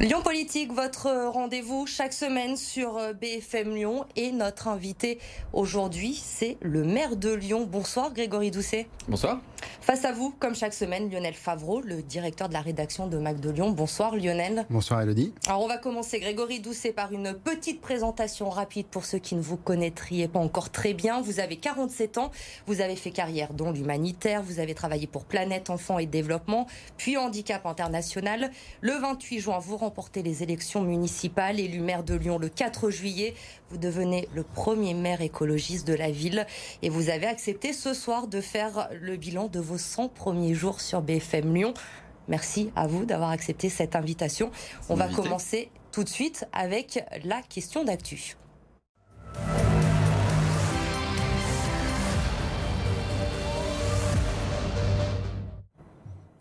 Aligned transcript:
Lyon 0.00 0.22
Politique, 0.22 0.72
votre 0.72 1.08
rendez-vous 1.32 1.84
chaque 1.88 2.12
semaine 2.12 2.56
sur 2.56 2.98
euh, 2.98 3.12
BFM 3.14 3.74
Lyon 3.74 4.04
et 4.14 4.30
notre 4.30 4.68
invité 4.68 5.18
aujourd'hui, 5.52 6.14
c'est 6.14 6.56
le 6.60 6.84
maire 6.84 7.16
de 7.16 7.34
Lyon. 7.34 7.66
Bonsoir 7.68 8.12
Grégory 8.12 8.52
Doucet. 8.52 8.86
Bonsoir. 9.08 9.40
Face 9.80 10.04
à 10.04 10.12
vous, 10.12 10.34
comme 10.38 10.54
chaque 10.54 10.74
semaine, 10.74 11.10
Lionel 11.10 11.32
Favreau, 11.32 11.80
le 11.80 12.02
directeur 12.02 12.48
de 12.48 12.52
la 12.52 12.60
rédaction 12.60 13.06
de 13.06 13.16
Mac 13.16 13.40
de 13.40 13.48
Lyon. 13.48 13.70
Bonsoir 13.70 14.16
Lionel. 14.16 14.66
Bonsoir 14.68 15.00
Elodie. 15.00 15.32
Alors 15.46 15.62
on 15.62 15.66
va 15.68 15.78
commencer 15.78 16.20
Grégory 16.20 16.60
Doucet 16.60 16.92
par 16.92 17.10
une 17.12 17.32
petite 17.32 17.80
présentation 17.80 18.50
rapide 18.50 18.86
pour 18.86 19.06
ceux 19.06 19.18
qui 19.18 19.34
ne 19.34 19.40
vous 19.40 19.56
connaîtriez 19.56 20.28
pas 20.28 20.40
encore 20.40 20.68
très 20.68 20.92
bien. 20.92 21.22
Vous 21.22 21.40
avez 21.40 21.56
47 21.56 22.18
ans, 22.18 22.30
vous 22.66 22.82
avez 22.82 22.96
fait 22.96 23.10
carrière 23.10 23.54
dans 23.54 23.70
l'humanitaire, 23.70 24.42
vous 24.42 24.60
avez 24.60 24.74
travaillé 24.74 25.06
pour 25.06 25.24
Planète 25.24 25.70
Enfants 25.70 25.98
et 25.98 26.06
Développement, 26.06 26.66
puis 26.98 27.16
Handicap 27.16 27.64
International. 27.64 28.50
Le 28.82 28.92
28 28.92 29.40
juin, 29.40 29.58
vous 29.58 29.78
remportez 29.78 30.22
les 30.22 30.42
élections 30.42 30.82
municipales, 30.82 31.60
élu 31.60 31.80
maire 31.80 32.02
de 32.04 32.14
Lyon 32.14 32.36
le 32.36 32.50
4 32.50 32.90
juillet. 32.90 33.34
Vous 33.70 33.76
devenez 33.76 34.28
le 34.34 34.42
premier 34.42 34.94
maire 34.94 35.20
écologiste 35.20 35.86
de 35.86 35.92
la 35.92 36.10
ville 36.10 36.46
et 36.80 36.88
vous 36.88 37.10
avez 37.10 37.26
accepté 37.26 37.74
ce 37.74 37.92
soir 37.92 38.26
de 38.26 38.40
faire 38.40 38.88
le 38.98 39.16
bilan 39.16 39.48
de 39.48 39.60
vos 39.60 39.76
100 39.76 40.08
premiers 40.08 40.54
jours 40.54 40.80
sur 40.80 41.02
BFM 41.02 41.54
Lyon. 41.54 41.74
Merci 42.28 42.70
à 42.76 42.86
vous 42.86 43.04
d'avoir 43.04 43.30
accepté 43.30 43.68
cette 43.68 43.94
invitation. 43.94 44.50
On 44.88 44.94
va 44.94 45.08
commencer 45.08 45.70
tout 45.92 46.02
de 46.02 46.08
suite 46.08 46.46
avec 46.52 47.04
la 47.24 47.42
question 47.42 47.84
d'actu. 47.84 48.36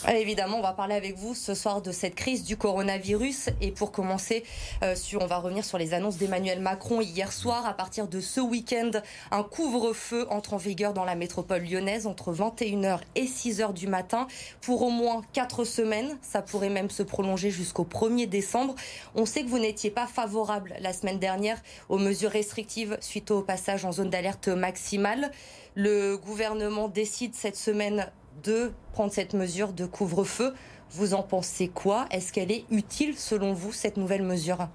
Évidemment, 0.05 0.59
on 0.59 0.61
va 0.61 0.73
parler 0.73 0.93
avec 0.93 1.17
vous 1.17 1.33
ce 1.33 1.55
soir 1.55 1.81
de 1.81 1.91
cette 1.91 2.13
crise 2.13 2.43
du 2.43 2.55
coronavirus. 2.55 3.49
Et 3.61 3.71
pour 3.71 3.91
commencer, 3.91 4.43
euh, 4.83 4.95
on 5.19 5.25
va 5.25 5.39
revenir 5.39 5.65
sur 5.65 5.79
les 5.79 5.95
annonces 5.95 6.17
d'Emmanuel 6.17 6.59
Macron 6.59 7.01
hier 7.01 7.33
soir. 7.33 7.65
À 7.65 7.73
partir 7.73 8.07
de 8.07 8.21
ce 8.21 8.39
week-end, 8.39 8.91
un 9.31 9.41
couvre-feu 9.41 10.27
entre 10.29 10.53
en 10.53 10.57
vigueur 10.57 10.93
dans 10.93 11.03
la 11.03 11.15
métropole 11.15 11.63
lyonnaise 11.63 12.05
entre 12.05 12.31
21h 12.31 12.99
et 13.15 13.25
6h 13.25 13.73
du 13.73 13.87
matin 13.87 14.27
pour 14.61 14.83
au 14.83 14.91
moins 14.91 15.23
4 15.33 15.63
semaines. 15.63 16.17
Ça 16.21 16.43
pourrait 16.43 16.69
même 16.69 16.91
se 16.91 17.01
prolonger 17.01 17.49
jusqu'au 17.49 17.83
1er 17.83 18.29
décembre. 18.29 18.75
On 19.15 19.25
sait 19.25 19.41
que 19.41 19.49
vous 19.49 19.59
n'étiez 19.59 19.89
pas 19.89 20.05
favorable 20.05 20.75
la 20.79 20.93
semaine 20.93 21.17
dernière 21.17 21.61
aux 21.89 21.97
mesures 21.97 22.31
restrictives 22.31 22.97
suite 23.01 23.31
au 23.31 23.41
passage 23.41 23.83
en 23.83 23.91
zone 23.91 24.11
d'alerte 24.11 24.47
maximale. 24.47 25.31
Le 25.73 26.17
gouvernement 26.17 26.87
décide 26.87 27.35
cette 27.35 27.55
semaine 27.55 28.11
de 28.43 28.71
prendre 28.93 29.11
cette 29.11 29.33
mesure 29.33 29.73
de 29.73 29.85
couvre-feu. 29.85 30.53
Vous 30.91 31.13
en 31.13 31.23
pensez 31.23 31.67
quoi? 31.67 32.07
Est-ce 32.11 32.31
qu'elle 32.31 32.51
est 32.51 32.65
utile 32.71 33.17
selon 33.17 33.53
vous, 33.53 33.73
cette 33.73 33.97
nouvelle 33.97 34.23
mesure? 34.23 34.69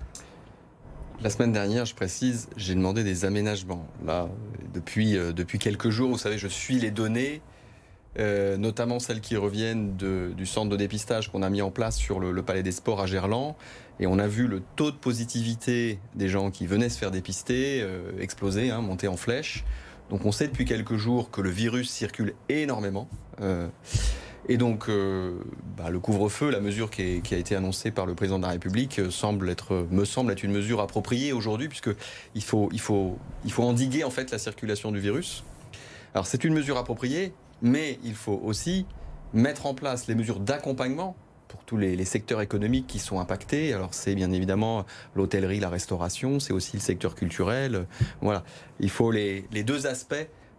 La 1.22 1.30
semaine 1.30 1.52
dernière, 1.52 1.84
je 1.84 1.94
précise, 1.94 2.48
j'ai 2.56 2.74
demandé 2.74 3.04
des 3.04 3.24
aménagements. 3.24 3.86
Là, 4.04 4.28
depuis, 4.74 5.16
euh, 5.16 5.32
depuis 5.32 5.60
quelques 5.60 5.90
jours, 5.90 6.10
vous 6.10 6.18
savez, 6.18 6.36
je 6.36 6.48
suis 6.48 6.80
les 6.80 6.90
données, 6.90 7.40
euh, 8.18 8.56
notamment 8.56 8.98
celles 8.98 9.20
qui 9.20 9.36
reviennent 9.36 9.96
du 9.96 10.46
centre 10.46 10.68
de 10.68 10.76
dépistage 10.76 11.30
qu'on 11.30 11.42
a 11.42 11.48
mis 11.48 11.62
en 11.62 11.70
place 11.70 11.96
sur 11.96 12.18
le, 12.18 12.42
Palais 12.42 12.64
des 12.64 12.72
Sports 12.72 13.00
à 13.00 13.06
Gerland. 13.06 13.54
Et 14.00 14.06
on 14.08 14.18
a 14.18 14.26
vu 14.26 14.48
le 14.48 14.62
taux 14.74 14.90
de 14.90 14.96
positivité 14.96 16.00
des 16.16 16.28
gens 16.28 16.50
qui 16.50 16.66
venaient 16.66 16.88
se 16.88 16.98
faire 16.98 17.12
dépister 17.12 17.80
euh, 17.82 18.10
exploser, 18.18 18.70
hein, 18.70 18.80
monter 18.80 19.06
en 19.06 19.16
flèche. 19.16 19.64
Donc 20.12 20.26
on 20.26 20.30
sait 20.30 20.46
depuis 20.46 20.66
quelques 20.66 20.96
jours 20.96 21.30
que 21.30 21.40
le 21.40 21.48
virus 21.48 21.90
circule 21.90 22.34
énormément. 22.50 23.08
Euh, 23.40 23.66
et 24.46 24.58
donc, 24.58 24.90
euh, 24.90 25.38
bah, 25.78 25.88
le 25.88 26.00
couvre-feu, 26.00 26.50
la 26.50 26.60
mesure 26.60 26.90
qui, 26.90 27.22
a 27.30 27.36
été 27.38 27.56
annoncée 27.56 27.90
par 27.90 28.04
le 28.04 28.14
président 28.14 28.38
de 28.38 28.44
la 28.44 28.50
République, 28.50 28.98
euh, 28.98 29.08
être, 29.48 29.86
me 29.90 30.04
semble 30.04 30.32
être 30.32 30.42
une 30.42 30.52
mesure 30.52 30.82
appropriée 30.82 31.32
aujourd'hui, 31.32 31.68
puisqu'il 31.68 32.42
faut, 32.42 32.68
il 32.72 32.80
faut, 32.80 33.16
il 33.46 33.52
faut 33.52 33.62
endiguer 33.62 34.04
en 34.04 34.10
fait 34.10 34.30
la 34.30 34.36
circulation 34.36 34.92
du 34.92 35.00
virus. 35.00 35.44
Alors, 36.12 36.26
c'est 36.26 36.44
une 36.44 36.52
mesure 36.52 36.76
appropriée, 36.76 37.32
mais 37.62 37.98
il 38.04 38.14
faut 38.14 38.38
aussi 38.44 38.84
mettre 39.32 39.64
en 39.64 39.72
place 39.72 40.08
les 40.08 40.14
mesures 40.14 40.40
d'accompagnement 40.40 41.16
pour 41.52 41.64
tous 41.64 41.76
les, 41.76 42.04
secteurs 42.06 42.40
économiques 42.40 42.86
qui 42.86 42.98
sont 42.98 43.20
impactés. 43.20 43.74
Alors 43.74 43.92
c'est 43.92 44.14
bien 44.14 44.32
évidemment 44.32 44.86
l'hôtellerie, 45.14 45.60
la 45.60 45.68
restauration, 45.68 46.40
c'est 46.40 46.54
aussi 46.54 46.76
le 46.76 46.80
secteur 46.80 47.14
culturel. 47.14 47.86
Voilà, 48.22 48.42
il 48.80 48.88
faut 48.88 49.10
les, 49.10 49.42
deux 49.52 49.86
aspects 49.86 50.14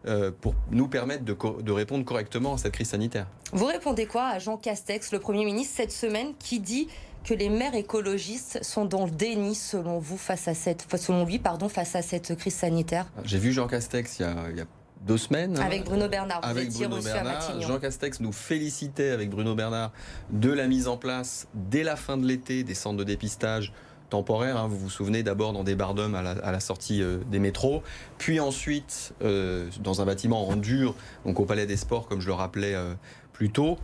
euh, 0.05 0.31
pour 0.39 0.53
nous 0.69 0.87
permettre 0.87 1.23
de, 1.23 1.35
de, 1.61 1.71
répondre 1.71 2.05
correctement 2.05 2.53
à 2.53 2.57
cette 2.59 2.73
crise 2.73 2.89
sanitaire. 2.89 3.25
Vous 3.53 3.65
répondez 3.65 4.05
quoi 4.05 4.27
à 4.27 4.39
Jean 4.39 4.57
Castex, 4.57 5.11
le 5.11 5.19
Premier 5.19 5.45
ministre, 5.45 5.73
cette 5.77 5.91
semaine, 5.91 6.33
qui 6.37 6.59
dit 6.59 6.87
que 7.23 7.33
les 7.33 7.49
maires 7.49 7.75
écologistes 7.75 8.63
sont 8.63 8.85
dans 8.85 9.05
le 9.05 9.11
déni, 9.11 9.55
selon 9.55 9.97
vous, 9.97 10.17
face 10.17 10.47
à 10.47 10.53
cette, 10.53 10.85
selon 10.95 11.25
lui, 11.25 11.39
pardon, 11.39 11.69
face 11.69 11.95
à 11.95 12.01
cette 12.01 12.35
crise 12.35 12.55
sanitaire? 12.55 13.07
J'ai 13.23 13.39
vu 13.39 13.51
Jean 13.51 13.67
Castex 13.67 14.19
il 14.19 14.21
y 14.21 14.25
a, 14.25 14.35
il 14.51 14.57
y 14.57 14.61
a 14.61 14.65
deux 15.05 15.17
semaines. 15.17 15.57
Avec 15.59 15.85
Bruno 15.85 16.07
Bernard. 16.07 16.39
avec 16.43 16.71
Bruno 16.71 17.01
Bernard. 17.01 17.61
Jean 17.61 17.79
Castex 17.79 18.19
nous 18.19 18.31
félicitait 18.31 19.09
avec 19.09 19.29
Bruno 19.29 19.55
Bernard 19.55 19.91
de 20.29 20.51
la 20.51 20.67
mise 20.67 20.87
en 20.87 20.97
place 20.97 21.47
dès 21.53 21.83
la 21.83 21.95
fin 21.95 22.17
de 22.17 22.25
l'été 22.25 22.63
des 22.63 22.75
centres 22.75 22.97
de 22.97 23.03
dépistage 23.03 23.73
temporaires. 24.09 24.57
Hein. 24.57 24.67
vous 24.67 24.77
vous 24.77 24.89
souvenez 24.89 25.23
d'abord 25.23 25.53
dans 25.53 25.63
des 25.63 25.75
bardums 25.75 26.13
à 26.13 26.51
la, 26.51 26.59
sortie 26.59 27.01
euh, 27.01 27.17
des 27.31 27.39
métros, 27.39 27.81
puis 28.19 28.39
ensuite 28.39 29.13
euh, 29.23 29.67
dans 29.81 30.01
un 30.01 30.05
bâtiment 30.05 30.47
en 30.47 30.55
dur, 30.55 30.95
donc 31.25 31.39
au 31.39 31.45
Palais 31.45 31.65
des 31.65 31.77
Sports, 31.77 32.07
comme 32.07 32.21
je 32.21 32.27
le 32.27 32.33
rappelais 32.33 32.75
euh, 32.75 32.93
plus 33.31 33.49
tôt. 33.49 33.77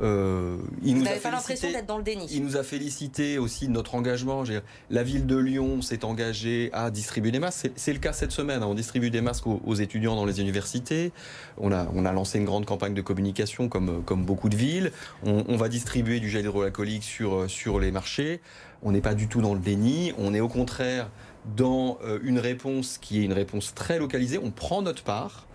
Euh, 0.00 0.56
il 0.82 0.96
Vous 0.96 1.02
n'avez 1.02 1.20
pas 1.20 1.30
l'impression 1.30 1.70
d'être 1.70 1.86
dans 1.86 1.98
le 1.98 2.02
déni. 2.02 2.26
Il 2.30 2.44
nous 2.44 2.56
a 2.56 2.62
félicité 2.62 3.38
aussi 3.38 3.66
de 3.66 3.72
notre 3.72 3.94
engagement. 3.94 4.44
La 4.90 5.02
ville 5.02 5.26
de 5.26 5.36
Lyon 5.36 5.82
s'est 5.82 6.04
engagée 6.04 6.70
à 6.72 6.90
distribuer 6.90 7.30
des 7.30 7.38
masques. 7.38 7.70
C'est 7.76 7.92
le 7.92 7.98
cas 7.98 8.12
cette 8.12 8.32
semaine. 8.32 8.62
On 8.62 8.74
distribue 8.74 9.10
des 9.10 9.20
masques 9.20 9.46
aux, 9.46 9.74
étudiants 9.74 10.16
dans 10.16 10.24
les 10.24 10.40
universités. 10.40 11.12
On 11.58 11.72
a, 11.72 11.88
on 11.94 12.04
a, 12.04 12.12
lancé 12.12 12.38
une 12.38 12.44
grande 12.44 12.64
campagne 12.64 12.94
de 12.94 13.02
communication 13.02 13.68
comme, 13.68 14.02
comme 14.04 14.24
beaucoup 14.24 14.48
de 14.48 14.56
villes. 14.56 14.92
On, 15.24 15.56
va 15.56 15.68
distribuer 15.68 16.20
du 16.20 16.30
gel 16.30 16.42
hydroalcoolique 16.42 17.04
sur, 17.04 17.48
sur 17.50 17.78
les 17.78 17.90
marchés. 17.90 18.40
On 18.82 18.92
n'est 18.92 19.00
pas 19.00 19.14
du 19.14 19.28
tout 19.28 19.40
dans 19.40 19.54
le 19.54 19.60
déni. 19.60 20.12
On 20.18 20.34
est 20.34 20.40
au 20.40 20.48
contraire 20.48 21.08
dans 21.56 21.98
euh, 22.04 22.18
une 22.22 22.38
réponse 22.38 22.98
qui 22.98 23.20
est 23.20 23.24
une 23.24 23.32
réponse 23.32 23.74
très 23.74 23.98
localisée. 23.98 24.38
On 24.42 24.50
prend 24.50 24.82
notre 24.82 25.02
part. 25.02 25.46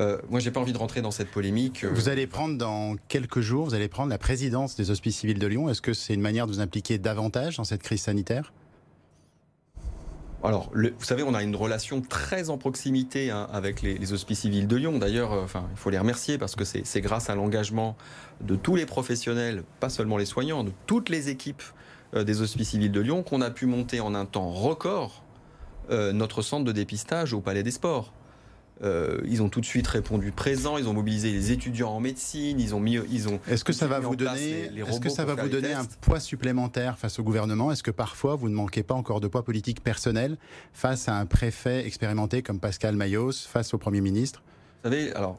Euh, 0.00 0.18
moi, 0.30 0.40
j'ai 0.40 0.50
pas 0.50 0.60
envie 0.60 0.72
de 0.72 0.78
rentrer 0.78 1.02
dans 1.02 1.10
cette 1.10 1.30
polémique. 1.30 1.84
Vous 1.84 2.08
allez 2.08 2.26
prendre 2.26 2.56
dans 2.56 2.96
quelques 3.08 3.40
jours, 3.40 3.66
vous 3.66 3.74
allez 3.74 3.88
prendre 3.88 4.08
la 4.08 4.18
présidence 4.18 4.74
des 4.76 4.90
Hospices 4.90 5.18
civils 5.18 5.38
de 5.38 5.46
Lyon. 5.46 5.68
Est-ce 5.68 5.82
que 5.82 5.92
c'est 5.92 6.14
une 6.14 6.22
manière 6.22 6.46
de 6.46 6.52
vous 6.52 6.60
impliquer 6.60 6.98
davantage 6.98 7.58
dans 7.58 7.64
cette 7.64 7.82
crise 7.82 8.02
sanitaire? 8.02 8.52
Alors, 10.42 10.70
vous 10.74 11.04
savez, 11.04 11.22
on 11.22 11.34
a 11.34 11.42
une 11.42 11.54
relation 11.54 12.00
très 12.00 12.48
en 12.48 12.56
proximité 12.56 13.30
hein, 13.30 13.46
avec 13.52 13.82
les, 13.82 14.12
hospices 14.14 14.40
civils 14.40 14.66
de 14.66 14.76
Lyon. 14.76 14.98
D'ailleurs, 14.98 15.34
euh, 15.34 15.44
enfin, 15.44 15.68
il 15.70 15.76
faut 15.76 15.90
les 15.90 15.98
remercier 15.98 16.38
parce 16.38 16.56
que 16.56 16.64
c'est 16.64 17.00
grâce 17.02 17.28
à 17.28 17.34
l'engagement 17.34 17.94
de 18.40 18.56
tous 18.56 18.74
les 18.74 18.86
professionnels, 18.86 19.64
pas 19.80 19.90
seulement 19.90 20.16
les 20.16 20.24
soignants, 20.24 20.64
de 20.64 20.72
toutes 20.86 21.10
les 21.10 21.28
équipes 21.28 21.62
euh, 22.14 22.24
des 22.24 22.40
hospices 22.40 22.70
civils 22.70 22.90
de 22.90 23.00
Lyon, 23.00 23.22
qu'on 23.22 23.42
a 23.42 23.50
pu 23.50 23.66
monter 23.66 24.00
en 24.00 24.14
un 24.14 24.24
temps 24.24 24.50
record 24.50 25.24
notre 26.12 26.40
centre 26.40 26.64
de 26.64 26.70
dépistage 26.70 27.34
au 27.34 27.40
Palais 27.40 27.64
des 27.64 27.72
Sports. 27.72 28.12
Euh, 28.82 29.20
ils 29.26 29.42
ont 29.42 29.48
tout 29.48 29.60
de 29.60 29.66
suite 29.66 29.86
répondu 29.86 30.32
présent. 30.32 30.78
Ils 30.78 30.88
ont 30.88 30.94
mobilisé 30.94 31.30
les 31.30 31.52
étudiants 31.52 31.90
en 31.90 32.00
médecine. 32.00 32.58
Ils 32.58 32.74
ont 32.74 32.80
mis, 32.80 32.98
ils 33.10 33.28
ont. 33.28 33.40
Est-ce 33.48 33.64
que 33.64 33.72
ça 33.72 33.86
va 33.86 34.00
vous 34.00 34.16
donner, 34.16 34.70
est-ce 34.74 35.00
que 35.00 35.10
ça 35.10 35.24
va 35.24 35.34
vous 35.34 35.48
donner 35.48 35.72
un 35.72 35.84
poids 36.00 36.20
supplémentaire 36.20 36.98
face 36.98 37.18
au 37.18 37.22
gouvernement? 37.22 37.72
Est-ce 37.72 37.82
que 37.82 37.90
parfois 37.90 38.36
vous 38.36 38.48
ne 38.48 38.54
manquez 38.54 38.82
pas 38.82 38.94
encore 38.94 39.20
de 39.20 39.28
poids 39.28 39.44
politique 39.44 39.82
personnel 39.82 40.38
face 40.72 41.08
à 41.08 41.16
un 41.16 41.26
préfet 41.26 41.86
expérimenté 41.86 42.42
comme 42.42 42.60
Pascal 42.60 42.96
Mayos, 42.96 43.32
face 43.32 43.74
au 43.74 43.78
Premier 43.78 44.00
ministre? 44.00 44.42
Vous 44.82 44.90
savez, 44.90 45.12
alors 45.12 45.38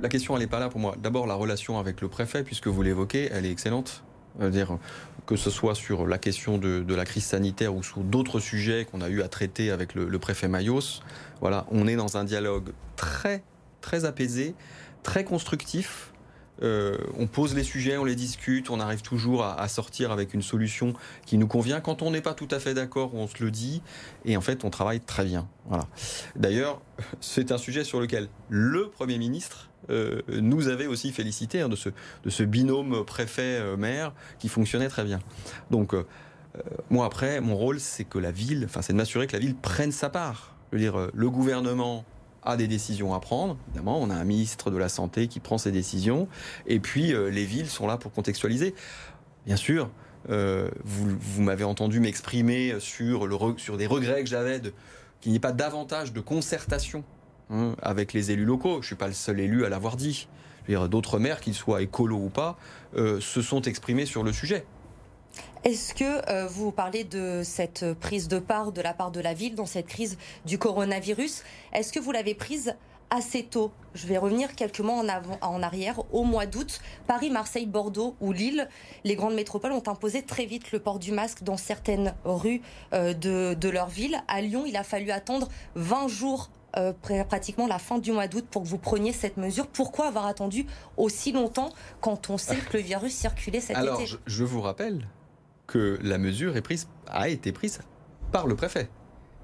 la 0.00 0.08
question 0.08 0.34
elle 0.34 0.42
n'est 0.42 0.48
pas 0.48 0.60
là 0.60 0.68
pour 0.68 0.80
moi. 0.80 0.96
D'abord 1.02 1.26
la 1.26 1.34
relation 1.34 1.78
avec 1.78 2.00
le 2.00 2.08
préfet, 2.08 2.42
puisque 2.42 2.68
vous 2.68 2.82
l'évoquez, 2.82 3.28
elle 3.32 3.44
est 3.44 3.50
excellente. 3.50 4.04
Dire 4.38 4.78
que 5.30 5.36
ce 5.36 5.50
soit 5.50 5.76
sur 5.76 6.08
la 6.08 6.18
question 6.18 6.58
de, 6.58 6.94
la 6.94 7.04
crise 7.04 7.24
sanitaire 7.24 7.74
ou 7.74 7.84
sur 7.84 8.00
d'autres 8.00 8.40
sujets 8.40 8.84
qu'on 8.84 9.00
a 9.00 9.08
eu 9.08 9.22
à 9.22 9.28
traiter 9.28 9.70
avec 9.70 9.94
le, 9.94 10.18
préfet 10.18 10.48
Mayos. 10.48 11.02
Voilà, 11.40 11.66
on 11.70 11.86
est 11.86 11.94
dans 11.94 12.16
un 12.16 12.24
dialogue 12.24 12.72
très, 12.96 13.44
très 13.80 14.04
apaisé, 14.04 14.56
très 15.04 15.22
constructif. 15.22 16.12
Euh, 16.62 16.98
on 17.16 17.28
pose 17.28 17.54
les 17.54 17.62
sujets, 17.62 17.96
on 17.96 18.04
les 18.04 18.16
discute, 18.16 18.70
on 18.70 18.80
arrive 18.80 19.02
toujours 19.02 19.44
à, 19.44 19.66
sortir 19.68 20.10
avec 20.10 20.34
une 20.34 20.42
solution 20.42 20.94
qui 21.24 21.38
nous 21.38 21.46
convient. 21.46 21.80
Quand 21.80 22.02
on 22.02 22.10
n'est 22.10 22.20
pas 22.20 22.34
tout 22.34 22.48
à 22.50 22.58
fait 22.58 22.74
d'accord, 22.74 23.14
on 23.14 23.28
se 23.28 23.42
le 23.42 23.52
dit, 23.52 23.82
et 24.24 24.36
en 24.36 24.40
fait, 24.40 24.64
on 24.64 24.70
travaille 24.70 25.00
très 25.00 25.24
bien. 25.24 25.48
Voilà. 25.66 25.86
D'ailleurs, 26.34 26.82
c'est 27.20 27.52
un 27.52 27.58
sujet 27.58 27.84
sur 27.84 28.00
lequel 28.00 28.28
le 28.48 28.90
Premier 28.90 29.16
ministre 29.16 29.69
euh, 29.90 30.22
nous 30.28 30.68
avait 30.68 30.86
aussi 30.86 31.12
félicité 31.12 31.60
hein, 31.60 31.68
de, 31.68 31.76
ce, 31.76 32.42
binôme 32.42 33.04
préfet-maire 33.04 34.12
qui 34.38 34.48
fonctionnait 34.48 34.88
très 34.88 35.04
bien. 35.04 35.20
Donc, 35.70 35.94
euh, 36.56 36.60
moi 36.90 37.06
après, 37.06 37.40
mon 37.40 37.56
rôle, 37.56 37.80
c'est 37.80 38.04
que 38.04 38.18
la 38.18 38.30
ville, 38.30 38.64
enfin, 38.64 38.82
c'est 38.82 38.92
de 38.92 38.98
m'assurer 38.98 39.26
que 39.26 39.32
la 39.32 39.38
ville 39.38 39.56
prenne 39.56 39.92
sa 39.92 40.10
part 40.10 40.56
je 40.72 40.76
veux 40.76 40.82
dire, 40.82 40.98
euh, 40.98 41.10
le 41.14 41.28
gouvernement 41.30 42.04
a 42.44 42.56
des 42.56 42.68
décisions 42.68 43.12
à 43.12 43.18
prendre. 43.18 43.58
Évidemment, 43.68 44.00
on 44.00 44.08
a 44.08 44.14
un 44.14 44.24
ministre 44.24 44.70
de 44.70 44.76
la 44.76 44.88
Santé 44.88 45.26
qui 45.26 45.40
prend 45.40 45.58
ses 45.58 45.72
décisions. 45.72 46.28
Et 46.66 46.78
puis, 46.78 47.12
euh, 47.12 47.28
les 47.28 47.44
villes 47.44 47.68
sont 47.68 47.88
là 47.88 47.96
pour 47.96 48.12
contextualiser. 48.12 48.74
Bien 49.46 49.56
sûr, 49.56 49.90
vous, 50.28 51.42
m'avez 51.42 51.64
entendu 51.64 51.98
m'exprimer 51.98 52.78
sur, 52.78 53.26
sur 53.56 53.76
des 53.76 53.86
regrets 53.86 54.22
que 54.22 54.28
j'avais 54.28 54.60
qu'il 55.20 55.32
n'y 55.32 55.36
ait 55.36 55.40
pas 55.40 55.50
davantage 55.50 56.12
de 56.12 56.20
concertation 56.20 57.02
hein, 57.50 57.74
avec 57.82 58.12
les 58.12 58.30
élus 58.30 58.44
locaux. 58.44 58.74
Je 58.74 58.78
ne 58.78 58.84
suis 58.84 58.96
pas 58.96 59.08
le 59.08 59.14
seul 59.14 59.40
élu 59.40 59.64
à 59.64 59.68
l'avoir 59.68 59.96
dit. 59.96 60.28
D'autres 60.68 61.18
maires, 61.18 61.40
qu'ils 61.40 61.54
soient 61.54 61.82
écolos 61.82 62.16
ou 62.16 62.28
pas, 62.28 62.56
euh, 62.96 63.20
se 63.20 63.42
sont 63.42 63.62
exprimés 63.62 64.06
sur 64.06 64.22
le 64.22 64.32
sujet. 64.32 64.64
Est-ce 65.64 65.94
que 65.94 66.30
euh, 66.30 66.46
vous 66.46 66.70
parlez 66.70 67.04
de 67.04 67.42
cette 67.44 67.92
prise 67.94 68.28
de 68.28 68.38
part 68.38 68.72
de 68.72 68.80
la 68.80 68.94
part 68.94 69.10
de 69.10 69.20
la 69.20 69.34
ville 69.34 69.54
dans 69.54 69.66
cette 69.66 69.86
crise 69.86 70.16
du 70.44 70.58
coronavirus? 70.58 71.42
Est-ce 71.72 71.92
que 71.92 72.00
vous 72.00 72.12
l'avez 72.12 72.34
prise 72.34 72.74
assez 73.10 73.42
tôt? 73.42 73.72
Je 73.94 74.06
vais 74.06 74.16
revenir 74.16 74.54
quelques 74.54 74.80
mois 74.80 75.02
en, 75.42 75.62
arrière, 75.62 76.02
au 76.12 76.24
mois 76.24 76.46
d'août. 76.46 76.80
Paris, 77.06 77.30
Marseille, 77.30 77.66
Bordeaux 77.66 78.14
ou 78.20 78.32
Lille, 78.32 78.68
les 79.04 79.16
grandes 79.16 79.34
métropoles 79.34 79.72
ont 79.72 79.82
imposé 79.86 80.22
très 80.22 80.46
vite 80.46 80.72
le 80.72 80.78
port 80.78 80.98
du 80.98 81.12
masque 81.12 81.42
dans 81.42 81.56
certaines 81.56 82.14
rues 82.24 82.62
euh, 82.92 83.12
de, 83.12 83.54
de, 83.54 83.68
leur 83.68 83.88
ville. 83.88 84.22
À 84.28 84.40
Lyon, 84.40 84.64
il 84.66 84.76
a 84.76 84.84
fallu 84.84 85.10
attendre 85.10 85.48
20 85.74 86.08
jours 86.08 86.50
euh, 86.76 86.92
pratiquement 87.28 87.66
la 87.66 87.78
fin 87.78 87.98
du 87.98 88.12
mois 88.12 88.28
d'août 88.28 88.46
pour 88.50 88.62
que 88.62 88.68
vous 88.68 88.78
preniez 88.78 89.12
cette 89.12 89.36
mesure. 89.36 89.66
Pourquoi 89.66 90.06
avoir 90.08 90.26
attendu 90.26 90.66
aussi 90.96 91.32
longtemps 91.32 91.70
quand 92.00 92.30
on 92.30 92.38
sait 92.38 92.56
que 92.56 92.76
le 92.76 92.82
virus 92.82 93.14
circulait 93.14 93.60
cet 93.60 93.76
Alors, 93.76 94.00
été 94.00 94.06
je, 94.06 94.16
je 94.26 94.44
vous 94.44 94.60
rappelle 94.60 95.06
que 95.66 95.98
la 96.02 96.18
mesure 96.18 96.56
est 96.56 96.62
prise, 96.62 96.88
a 97.06 97.28
été 97.28 97.52
prise 97.52 97.80
par 98.32 98.46
le 98.46 98.56
préfet 98.56 98.88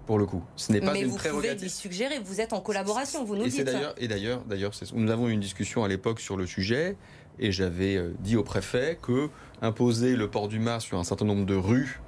pour 0.07 0.19
le 0.19 0.27
coup. 0.27 0.43
Ce 0.55 0.73
n'est 0.73 0.81
pas 0.81 0.93
Mais 0.93 1.03
une 1.03 1.09
vous 1.09 1.17
prérogative. 1.17 1.57
pouvez 1.57 1.65
lui 1.65 1.71
suggérer, 1.71 2.19
vous 2.21 2.41
êtes 2.41 2.53
en 2.53 2.61
collaboration, 2.61 3.25
vous 3.25 3.37
nous 3.37 3.45
et 3.45 3.49
dites. 3.49 3.69
Et 3.99 4.09
d'ailleurs, 4.09 4.45
d'ailleurs, 4.45 4.73
nous 4.95 5.11
avons 5.11 5.29
eu 5.29 5.33
une 5.33 5.41
discussion 5.41 5.85
à 5.85 5.89
l'époque 5.89 6.21
sur 6.21 6.37
le 6.37 6.47
sujet, 6.47 6.97
et 7.39 7.53
j'avais 7.53 7.97
euh, 7.97 8.15
dit 8.21 8.37
au 8.37 8.45
préfet 8.45 8.99
que 9.03 9.29
imposer 9.61 10.17
le 10.17 10.31
port 10.31 10.49
du 10.49 10.59
masque 10.59 10.89
sur 10.89 10.99
un 10.99 11.05
certain 11.05 11.25
nombre 11.25 11.45
de 11.45 11.55
rues, 11.55 12.01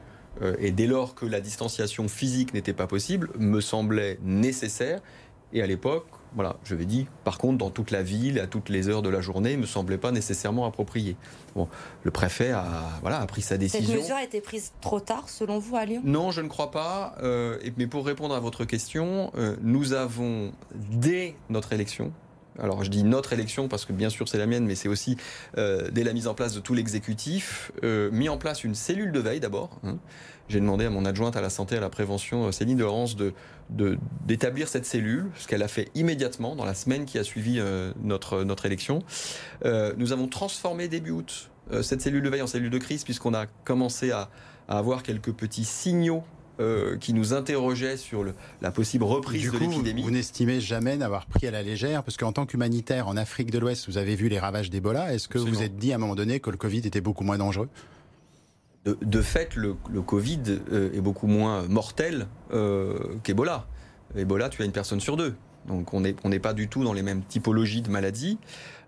et 0.59 0.71
dès 0.71 0.87
lors 0.87 1.15
que 1.15 1.27
la 1.27 1.41
distanciation 1.41 2.09
physique 2.09 2.55
n'était 2.55 2.73
pas 2.73 2.87
possible, 2.87 3.31
me 3.39 3.61
semblait 3.61 4.19
nécessaire. 4.23 5.01
Et 5.53 5.63
à 5.63 5.67
l'époque, 5.67 6.07
voilà, 6.35 6.57
je 6.65 6.75
vais 6.75 6.85
dit, 6.85 7.07
par 7.25 7.39
contre, 7.39 7.57
dans 7.57 7.71
toute 7.71 7.91
la 7.91 8.03
ville, 8.03 8.39
à 8.39 8.47
toutes 8.47 8.69
les 8.69 8.89
heures 8.89 9.01
de 9.01 9.09
la 9.09 9.23
journée, 9.23 9.57
ne 9.57 9.63
me 9.63 9.67
semblait 9.67 9.97
pas 9.97 10.13
nécessairement 10.13 10.67
approprié. 10.67 11.17
Bon, 11.55 11.69
le 12.03 12.11
préfet 12.11 12.51
a, 12.51 12.85
voilà, 13.01 13.21
a 13.21 13.27
pris 13.27 13.41
sa 13.41 13.57
décision. 13.57 13.89
Cette 13.89 14.03
mesure 14.03 14.17
a 14.17 14.23
été 14.23 14.43
prise 14.43 14.73
trop 14.83 15.01
tard, 15.01 15.29
selon 15.31 15.59
vous, 15.59 15.77
à 15.77 15.87
Lyon? 15.87 16.03
Non, 16.05 16.31
je 16.31 16.43
ne 16.43 16.49
crois 16.49 16.71
pas. 16.71 17.15
Euh, 17.23 17.59
mais 17.79 17.87
pour 17.87 18.05
répondre 18.05 18.35
à 18.35 18.41
votre 18.41 18.67
question, 18.67 19.31
euh, 19.37 19.57
nous 19.63 19.95
avons, 19.95 20.53
dès 20.75 21.35
notre 21.49 21.73
élection, 21.73 22.13
alors 22.61 22.85
je 22.85 22.91
dis 22.91 23.05
notre 23.05 23.33
élection 23.33 23.69
parce 23.69 23.85
que 23.85 23.93
bien 23.93 24.11
sûr 24.11 24.29
c'est 24.29 24.39
la 24.39 24.47
mienne, 24.47 24.67
mais 24.67 24.75
c'est 24.75 24.89
aussi 24.89 25.17
euh, 25.57 25.89
dès 25.91 26.05
la 26.05 26.13
mise 26.13 26.27
en 26.27 26.35
place 26.35 26.55
de 26.55 26.61
tout 26.61 26.75
l'exécutif, 26.75 27.73
euh, 27.85 28.11
mis 28.11 28.29
en 28.29 28.37
place 28.37 28.65
une 28.65 28.75
cellule 28.75 29.13
de 29.13 29.21
veille 29.21 29.41
d'abord. 29.41 29.71
Hein. 29.85 29.99
J'ai 30.49 30.61
demandé 30.61 30.87
à 30.87 30.91
mon 30.91 31.05
adjointe 31.05 31.37
à 31.37 31.41
la 31.43 31.51
santé 31.51 31.75
et 31.75 31.79
à 31.79 31.81
la 31.81 31.91
prévention, 31.91 32.47
euh, 32.47 32.53
Céline 32.53 32.79
de 32.79 32.85
Laurence, 32.85 33.17
de, 33.17 33.35
d'établir 34.27 34.67
cette 34.69 34.87
cellule, 34.87 35.27
ce 35.37 35.47
qu'elle 35.47 35.63
a 35.63 35.69
fait 35.69 35.91
immédiatement 35.95 36.57
dans 36.57 36.65
la 36.65 36.75
semaine 36.75 37.05
qui 37.05 37.19
a 37.19 37.25
suivi 37.25 37.61
notre, 38.03 38.43
notre 38.43 38.65
élection. 38.65 39.03
Nous 39.65 40.13
avons 40.13 40.27
transformé 40.27 40.89
début 40.89 41.11
août 41.11 41.51
cette 41.83 42.01
cellule 42.01 42.23
de 42.23 42.31
veille 42.31 42.41
en 42.41 42.47
cellule 42.47 42.71
de 42.71 42.79
crise 42.79 43.05
puisqu'on 43.05 43.35
a 43.35 43.45
commencé 43.65 44.11
à, 44.11 44.31
à 44.69 44.79
avoir 44.79 45.03
quelques 45.03 45.33
petits 45.33 45.67
signaux 45.67 46.25
euh, 46.61 46.97
qui 46.97 47.13
nous 47.13 47.33
interrogeaient 47.33 47.97
sur 47.97 48.25
le, 48.25 48.35
la 48.61 48.71
possible 48.71 49.05
reprise 49.05 49.41
du 49.41 49.51
de 49.51 49.57
coup, 49.57 49.71
l'épidémie. 49.71 50.03
Vous 50.03 50.11
n'estimez 50.11 50.61
jamais 50.61 50.97
n'avoir 50.97 51.27
pris 51.27 51.47
à 51.47 51.51
la 51.51 51.63
légère, 51.63 52.03
parce 52.03 52.17
qu'en 52.17 52.33
tant 52.33 52.47
qu'humanitaire 52.47 53.09
en 53.09 53.17
Afrique 53.17 53.51
de 53.51 53.59
l'Ouest, 53.59 53.89
vous 53.89 53.99
avez 53.99 54.17
vu 54.17 54.29
les 54.29 54.39
ravages 54.39 54.71
d'Ebola. 54.71 55.13
Est-ce 55.15 55.29
que 55.29 55.39
vous 55.39 55.45
Absolument. 55.45 55.59
vous 55.59 55.65
êtes 55.67 55.77
dit 55.77 55.93
à 55.93 55.97
un 55.97 55.99
moment 55.99 56.15
donné 56.15 56.41
que 56.41 56.51
le 56.51 56.57
Covid 56.57 56.79
était 56.79 57.01
beaucoup 57.01 57.25
moins 57.25 57.39
dangereux? 57.39 57.69
De, 58.85 58.97
de 59.03 59.23
fait, 59.23 59.57
le, 59.57 59.77
le 59.91 60.03
Covid 60.03 60.41
euh, 60.73 60.93
est 60.95 61.01
beaucoup 61.01 61.27
moins 61.27 61.63
mortel 61.69 62.27
euh, 62.53 62.97
qu'Ebola. 63.23 63.67
Ebola, 64.17 64.49
tu 64.49 64.63
as 64.63 64.65
une 64.65 64.73
personne 64.73 65.01
sur 65.01 65.17
deux. 65.17 65.35
Donc 65.67 65.93
on 65.93 66.01
n'est 66.01 66.17
on 66.25 66.31
pas 66.39 66.55
du 66.55 66.69
tout 66.69 66.83
dans 66.83 66.95
les 66.95 67.03
mêmes 67.03 67.23
typologies 67.23 67.83
de 67.83 67.91
maladies. 67.91 68.39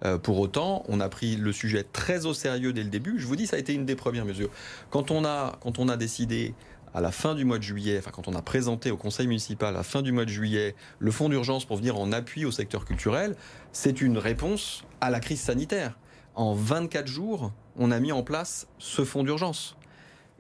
Euh, 0.05 0.17
pour 0.17 0.39
autant, 0.39 0.83
on 0.89 0.99
a 1.01 1.09
pris 1.11 1.37
le 1.37 1.53
sujet 1.53 1.85
très 1.85 2.25
au 2.25 2.33
sérieux 2.33 2.73
dès 2.73 2.83
le 2.83 2.89
début. 2.89 3.19
Je 3.19 3.27
vous 3.27 3.37
dis, 3.37 3.47
ça 3.47 3.57
a 3.57 3.59
été 3.59 3.75
une 3.75 3.85
des 3.85 3.97
premières 3.97 4.25
mesures. 4.25 4.49
Quand 4.89 5.11
on 5.11 5.25
a, 5.25 5.59
quand 5.61 5.79
on 5.79 5.89
a 5.89 5.99
décidé 5.99 6.55
à 6.95 7.01
la 7.01 7.13
fin 7.13 7.35
du 7.35 7.45
mois 7.45 7.59
de 7.59 7.63
juillet, 7.63 7.99
enfin 7.99 8.11
quand 8.13 8.29
on 8.29 8.35
a 8.35 8.43
présenté 8.43 8.91
au 8.91 8.97
conseil 8.97 9.27
municipal 9.27 9.75
à 9.75 9.79
la 9.79 9.83
fin 9.83 10.03
du 10.03 10.13
mois 10.13 10.25
de 10.25 10.31
juillet 10.31 10.75
le 10.99 11.11
fonds 11.11 11.29
d'urgence 11.29 11.65
pour 11.65 11.77
venir 11.77 11.99
en 11.99 12.13
appui 12.13 12.45
au 12.45 12.51
secteur 12.51 12.85
culturel, 12.85 13.37
c'est 13.73 14.01
une 14.01 14.19
réponse 14.19 14.85
à 15.01 15.11
la 15.11 15.21
crise 15.21 15.41
sanitaire. 15.41 15.99
En 16.35 16.55
24 16.55 17.07
jours, 17.07 17.53
on 17.77 17.91
a 17.91 18.01
mis 18.01 18.13
en 18.13 18.23
place 18.23 18.67
ce 18.79 19.05
fonds 19.05 19.23
d'urgence. 19.23 19.77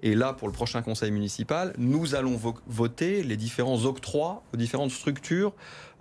Et 0.02 0.14
là, 0.14 0.32
pour 0.32 0.48
le 0.48 0.54
prochain 0.54 0.80
conseil 0.80 1.10
municipal, 1.10 1.74
nous 1.76 2.14
allons 2.14 2.36
vo 2.36 2.54
voter 2.66 3.22
les 3.22 3.36
différents 3.36 3.84
octrois 3.84 4.42
aux 4.54 4.56
différentes 4.56 4.92
structures 4.92 5.52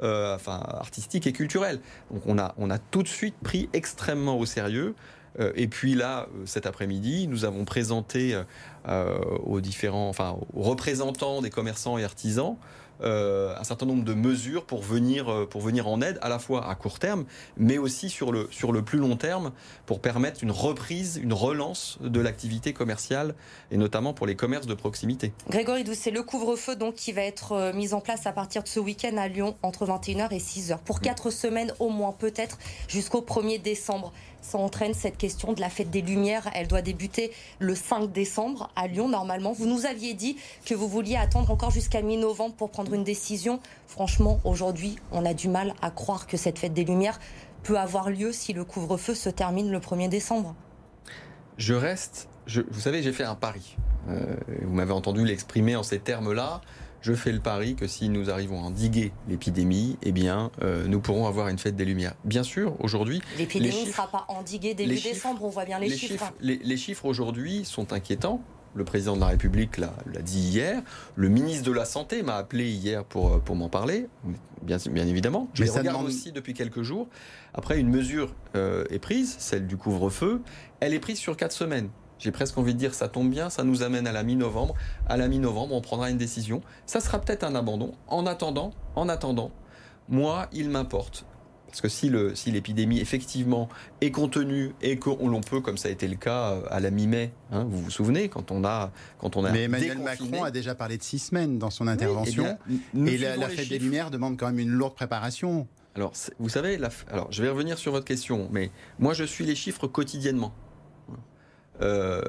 euh, 0.02 0.36
enfin, 0.36 0.64
artistiques 0.68 1.28
et 1.28 1.34
culturelles. 1.34 1.82
Donc 2.12 2.22
on 2.26 2.38
a, 2.38 2.54
on 2.58 2.70
a 2.70 2.78
tout 2.78 3.04
de 3.04 3.10
suite 3.10 3.36
pris 3.44 3.70
extrêmement 3.74 4.38
au 4.38 4.46
sérieux. 4.46 4.96
Euh, 5.40 5.52
et 5.56 5.68
puis 5.68 5.96
là, 5.96 6.28
euh, 6.36 6.46
cet 6.46 6.66
après-midi, 6.66 7.28
nous 7.28 7.46
avons 7.46 7.66
présenté 7.66 8.40
euh, 8.88 9.20
aux 9.46 9.62
différents, 9.62 10.10
enfin, 10.10 10.38
aux 10.54 10.64
représentants 10.64 11.42
des 11.42 11.50
commerçants 11.50 11.98
et 11.98 12.04
artisans 12.04 12.56
euh, 13.02 13.56
un 13.58 13.64
certain 13.64 13.86
nombre 13.86 14.04
de 14.04 14.14
mesures 14.14 14.66
pour 14.66 14.82
venir, 14.82 15.48
pour 15.50 15.62
venir 15.62 15.88
en 15.88 16.02
aide, 16.02 16.20
à 16.22 16.28
la 16.28 16.38
fois 16.38 16.70
à 16.70 16.76
court 16.76 17.00
terme, 17.00 17.24
mais 17.56 17.78
aussi 17.78 18.10
sur 18.10 18.34
le, 18.34 18.50
sur 18.52 18.74
le 18.74 18.82
plus 18.82 19.00
long 19.00 19.16
terme, 19.16 19.54
pour 19.86 20.02
permettre 20.02 20.44
une 20.44 20.52
reprise, 20.52 21.18
une 21.24 21.32
relance 21.32 21.98
de 22.02 22.20
l'activité 22.20 22.74
commerciale, 22.74 23.36
et 23.72 23.78
notamment 23.78 24.14
pour 24.14 24.28
les 24.28 24.36
commerces 24.36 24.68
de 24.68 24.74
proximité. 24.74 25.32
Grégory 25.50 25.86
Doucet, 25.86 26.12
le 26.12 26.24
couvre-feu 26.24 26.76
donc 26.76 26.96
qui 26.96 27.14
va 27.14 27.22
être 27.22 27.72
mis 27.74 27.94
en 27.94 28.02
place 28.02 28.28
à 28.28 28.34
partir 28.34 28.64
de 28.64 28.68
ce 28.68 28.82
week-end 28.82 29.16
à 29.16 29.30
Lyon 29.30 29.56
entre 29.62 29.86
21h 29.86 30.34
et 30.34 30.40
6h 30.40 30.80
pour 30.80 31.00
4 31.00 31.30
semaines 31.30 31.74
au 31.80 31.88
moins 31.88 32.12
peut-être 32.12 32.58
jusqu'au 32.90 33.22
1er 33.22 33.62
décembre. 33.62 34.12
Ça 34.42 34.58
entraîne 34.58 34.94
cette 34.94 35.18
question 35.18 35.54
de 35.54 35.62
la 35.62 35.70
fête 35.70 35.90
des 35.90 36.02
Lumières. 36.02 36.50
Elle 36.54 36.68
doit 36.68 36.82
débuter 36.82 37.32
le 37.60 37.76
5 37.76 38.12
décembre 38.12 38.70
à 38.76 38.88
Lyon 38.88 39.10
normalement. 39.10 39.52
Vous 39.52 39.66
nous 39.66 39.86
aviez 39.86 40.14
dit 40.14 40.38
que 40.66 40.74
vous 40.74 40.88
vouliez 40.88 41.16
attendre 41.16 41.52
encore 41.52 41.72
jusqu'à 41.72 42.02
mi-novembre 42.02 42.56
pour 42.56 42.70
prendre 42.70 42.94
une 42.94 43.04
décision. 43.04 43.60
Franchement, 43.88 44.40
aujourd'hui, 44.44 44.96
on 45.12 45.26
a 45.26 45.34
du 45.34 45.50
mal 45.50 45.74
à 45.82 45.92
croire 45.92 46.28
que 46.28 46.38
cette 46.38 46.60
fête 46.60 46.74
des 46.74 46.86
Lumières 46.86 47.20
peut 47.64 47.78
avoir 47.78 48.10
lieu 48.10 48.32
si 48.32 48.54
le 48.54 48.64
couvre-feu 48.64 49.16
se 49.16 49.30
termine 49.30 49.72
le 49.72 49.80
1er 49.80 50.10
décembre. 50.10 50.56
Je 51.58 51.74
reste, 51.74 52.30
vous 52.72 52.80
savez, 52.80 53.04
j'ai 53.04 53.12
fait 53.12 53.26
un 53.26 53.36
pari. 53.36 53.76
Euh, 54.08 54.36
vous 54.62 54.74
m'avez 54.74 54.94
entendu 54.94 55.26
l'exprimer 55.26 55.76
en 55.76 55.84
ces 55.84 56.00
termes-là. 56.00 56.62
Je 57.02 57.14
fais 57.14 57.32
le 57.32 57.40
pari 57.40 57.76
que 57.76 57.88
si 57.88 58.10
nous 58.10 58.30
arrivons 58.30 58.62
à 58.62 58.66
endiguer 58.68 59.12
l'épidémie, 59.28 59.98
eh 60.04 60.12
bien, 60.12 60.52
euh, 60.62 60.86
nous 60.88 61.00
pourrons 61.00 61.28
avoir 61.28 61.48
une 61.48 61.58
fête 61.58 61.76
des 61.76 61.86
Lumières. 61.86 62.16
Bien 62.26 62.44
sûr, 62.44 62.76
aujourd'hui, 62.84 63.22
L'épidémie 63.38 63.70
Les 63.72 63.80
ne 63.82 63.86
chiffres- 63.86 63.96
sera 63.96 64.08
pas 64.12 64.26
endiguée 64.28 64.74
début 64.74 64.90
les 64.92 64.98
chiffres- 64.98 65.14
décembre, 65.14 65.44
on 65.46 65.50
voit 65.50 65.66
bien 65.66 65.80
les, 65.80 65.88
les 65.90 65.96
chiffres. 65.98 66.14
chiffres, 66.26 66.34
les, 66.42 66.58
les 66.58 66.78
chiffres 66.78 67.06
aujourd'hui 67.06 67.64
sont 67.66 67.94
inquiétants. 67.94 68.42
Le 68.76 68.84
président 68.84 69.16
de 69.16 69.22
la 69.22 69.28
République 69.28 69.78
l'a 69.78 69.92
dit 70.22 70.40
hier. 70.42 70.84
Le 71.16 71.28
ministre 71.30 71.64
de 71.66 71.72
la 71.72 71.86
Santé 71.86 72.22
m'a 72.22 72.36
appelé 72.36 72.70
hier 72.70 73.04
pour, 73.04 73.34
euh, 73.34 73.40
pour 73.40 73.56
m'en 73.56 73.68
parler, 73.70 74.08
bien, 74.62 74.78
bien 74.92 75.08
évidemment. 75.08 75.48
Je 75.56 75.62
Mais 75.62 75.68
les 75.68 75.74
ça 75.74 75.80
regarde 75.80 75.98
demande- 75.98 76.10
aussi 76.12 76.32
depuis 76.32 76.54
quelques 76.54 76.84
jours. 76.84 77.08
Après, 77.56 77.80
une 77.80 77.90
mesure 77.90 78.36
euh, 78.56 78.84
est 78.92 79.00
prise, 79.00 79.36
celle 79.40 79.66
du 79.66 79.76
couvre-feu. 79.76 80.42
Elle 80.82 80.94
est 80.94 81.00
prise 81.00 81.18
sur 81.18 81.36
quatre 81.36 81.52
semaines. 81.54 81.90
J'ai 82.20 82.32
presque 82.32 82.58
envie 82.58 82.74
de 82.74 82.80
dire, 82.80 82.94
ça 82.94 83.08
tombe 83.08 83.30
bien, 83.30 83.50
ça 83.50 83.64
nous 83.64 83.82
amène 83.82 84.06
à 84.06 84.12
la 84.12 84.24
mi-novembre. 84.24 84.76
À 85.08 85.18
la 85.18 85.28
mi-novembre, 85.28 85.74
on 85.74 85.82
prendra 85.82 86.10
une 86.10 86.18
décision. 86.18 86.62
Ça 86.86 87.00
sera 87.00 87.20
peut-être 87.20 87.44
un 87.44 87.56
abandon. 87.56 87.94
En 88.08 88.26
attendant, 88.26 88.72
en 88.96 89.08
attendant, 89.10 89.52
moi, 90.10 90.48
il 90.52 90.70
m'importe. 90.70 91.26
Parce 91.68 91.82
que 91.82 91.88
si 91.88 92.10
le- 92.10 92.34
si 92.34 92.50
l'épidémie 92.52 93.00
effectivement 93.00 93.70
est 94.02 94.10
contenue 94.10 94.74
et 94.82 94.98
qu'on 94.98 95.30
l'on 95.30 95.42
peut, 95.42 95.62
comme 95.62 95.78
ça 95.78 95.88
a 95.88 95.92
été 95.92 96.08
le 96.08 96.16
cas 96.16 96.54
euh, 96.54 96.62
à 96.72 96.80
la 96.80 96.90
mi-mai, 96.90 97.32
hein, 97.52 97.64
vous 97.70 97.80
vous 97.84 97.92
souvenez, 97.92 98.28
quand 98.28 98.50
on 98.52 98.64
a, 98.66 98.92
quand 99.20 99.38
on 99.38 99.46
a 99.46 99.52
Mais 99.52 99.64
Emmanuel 99.66 100.00
Macron 100.00 100.44
a 100.44 100.50
déjà 100.50 100.74
parlé 100.74 100.98
de 100.98 101.04
six 101.04 101.20
semaines 101.20 101.60
dans 101.60 101.70
son 101.70 101.86
oui, 101.86 101.92
intervention. 101.94 102.58
eh 102.68 102.74
bien, 102.94 103.06
et 103.06 103.18
la, 103.20 103.50
fête 103.50 103.70
des. 103.70 103.78
Lumières 103.78 104.10
demande 104.10 104.36
quand 104.38 104.48
même 104.48 104.58
une 104.58 104.72
lourde 104.72 104.96
préparation. 104.96 105.68
Alors, 105.96 106.12
vous 106.40 106.50
savez, 106.50 106.78
la 106.78 106.90
alors, 107.12 107.32
je 107.32 107.44
vais 107.44 107.50
revenir 107.50 107.78
sur 107.78 107.92
votre 107.92 108.06
question, 108.06 108.50
mais 108.52 108.72
moi, 108.98 109.14
je 109.14 109.24
suis 109.24 109.46
les 109.46 109.56
chiffres 109.56 109.86
quotidiennement. 109.88 110.52
Euh, 111.82 112.22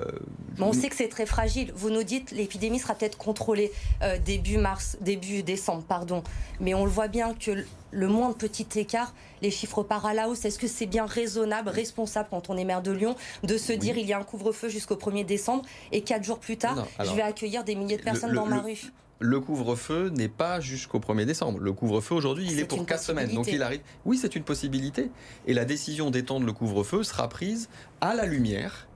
on 0.60 0.72
sait 0.72 0.88
que 0.88 0.96
c'est 0.96 1.08
très 1.08 1.26
fragile. 1.26 1.72
Vous 1.74 1.90
nous 1.90 2.02
dites 2.02 2.30
l'épidémie 2.30 2.78
sera 2.78 2.94
peut-être 2.94 3.18
contrôlée 3.18 3.72
euh, 4.02 4.18
début 4.18 4.58
mars, 4.58 4.96
début 5.00 5.42
décembre, 5.42 5.82
pardon. 5.82 6.22
Mais 6.60 6.74
on 6.74 6.84
le 6.84 6.90
voit 6.90 7.08
bien 7.08 7.34
que 7.34 7.64
le- 7.90 8.08
moindre 8.08 8.36
petit 8.36 8.66
écart, 8.78 9.14
les 9.42 9.50
chiffres 9.50 9.82
partent 9.82 10.04
à 10.06 10.14
la 10.14 10.28
hausse. 10.28 10.44
Est-ce 10.44 10.58
que 10.58 10.68
c'est 10.68 10.86
bien 10.86 11.06
raisonnable, 11.06 11.68
responsable 11.70 12.28
quand 12.30 12.50
on 12.50 12.56
est 12.56 12.64
maire 12.64 12.82
de 12.82 12.92
Lyon, 12.92 13.16
de 13.42 13.56
se 13.58 13.72
dire 13.72 13.96
il 13.98 14.06
y 14.06 14.12
a 14.12 14.18
un 14.18 14.22
couvre-feu 14.24 14.68
jusqu'au 14.68 14.96
1er 14.96 15.24
décembre 15.24 15.64
et 15.92 16.02
quatre 16.02 16.22
jours 16.24 16.38
plus 16.38 16.56
tard, 16.56 16.76
Non, 16.76 16.86
alors, 16.98 17.12
je 17.12 17.16
vais 17.16 17.22
accueillir 17.22 17.64
des 17.64 17.74
milliers 17.74 17.96
de 17.96 18.02
personnes 18.02 18.30
le- 18.30 18.36
dans 18.36 18.46
ma 18.46 18.60
rue? 18.60 18.92
le 19.22 19.38
couvre-feu 19.40 20.08
n'est 20.16 20.28
pas 20.30 20.60
jusqu'au 20.60 20.98
1er 20.98 21.26
décembre. 21.26 21.58
Le 21.58 21.72
couvre-feu 21.74 22.14
aujourd'hui, 22.14 22.46
il 22.50 22.58
est 22.58 22.64
pour 22.64 22.78
une 22.78 22.86
4 22.86 23.02
semaines. 23.02 23.26
Donc 23.26 23.38
possibilité. 23.44 23.56
il 23.56 23.62
arrive. 23.62 23.80
Oui, 24.06 24.16
c'est 24.16 24.34
une 24.34 24.44
possibilité. 24.44 25.10
Et 25.46 25.52
la 25.52 25.64
décision 25.66 26.10
d'étendre 26.10 26.46
le 26.46 26.52
couvre-feu 26.54 27.02
sera 27.02 27.28
prise 27.28 27.68
à 28.00 28.14
la 28.14 28.24
lumière 28.24 28.86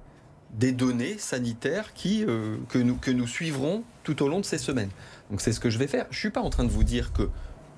des 0.58 0.72
données 0.72 1.18
sanitaires 1.18 1.92
qui, 1.94 2.24
euh, 2.24 2.56
que, 2.68 2.78
nous, 2.78 2.96
que 2.96 3.10
nous 3.10 3.26
suivrons 3.26 3.82
tout 4.02 4.22
au 4.22 4.28
long 4.28 4.40
de 4.40 4.44
ces 4.44 4.58
semaines. 4.58 4.90
Donc 5.30 5.40
c'est 5.40 5.52
ce 5.52 5.60
que 5.60 5.70
je 5.70 5.78
vais 5.78 5.86
faire. 5.86 6.06
Je 6.10 6.16
ne 6.16 6.20
suis 6.20 6.30
pas 6.30 6.40
en 6.40 6.50
train 6.50 6.64
de 6.64 6.70
vous 6.70 6.84
dire 6.84 7.12
que 7.12 7.28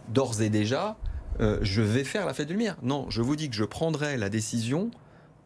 d'ores 0.08 0.42
et 0.42 0.50
déjà, 0.50 0.96
euh, 1.40 1.58
je 1.62 1.82
vais 1.82 2.04
faire 2.04 2.26
la 2.26 2.34
fête 2.34 2.48
de 2.48 2.52
lumière. 2.52 2.76
Non, 2.82 3.06
je 3.08 3.22
vous 3.22 3.36
dis 3.36 3.48
que 3.48 3.56
je 3.56 3.64
prendrai 3.64 4.16
la 4.16 4.28
décision 4.28 4.90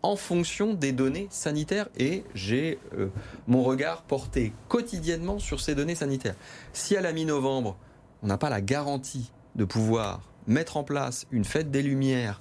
en 0.03 0.17
fonction 0.17 0.75
des 0.75 0.93
données 0.93 1.29
sanitaires 1.31 1.89
et 1.99 2.25
j'ai 2.35 2.79
euh, 2.99 3.09
mon 3.47 3.63
regard 3.63 4.03
porté 4.03 4.53
quotidiennement 4.69 5.39
sur 5.39 5.61
ces 5.61 5.75
données 5.75 5.95
sanitaires. 5.95 6.37
Si 6.73 6.97
à 6.97 7.01
la 7.01 7.13
mi-novembre, 7.13 7.77
on 8.23 8.27
n'a 8.27 8.39
pas 8.39 8.51
la 8.51 8.61
garantie 8.61 9.31
de 9.57 9.65
pouvoir 9.65 10.23
mettre 10.47 10.77
en 10.77 10.85
place 10.85 11.27
une 11.31 11.45
fête 11.45 11.71
des 11.71 11.83
Lumières, 11.83 12.41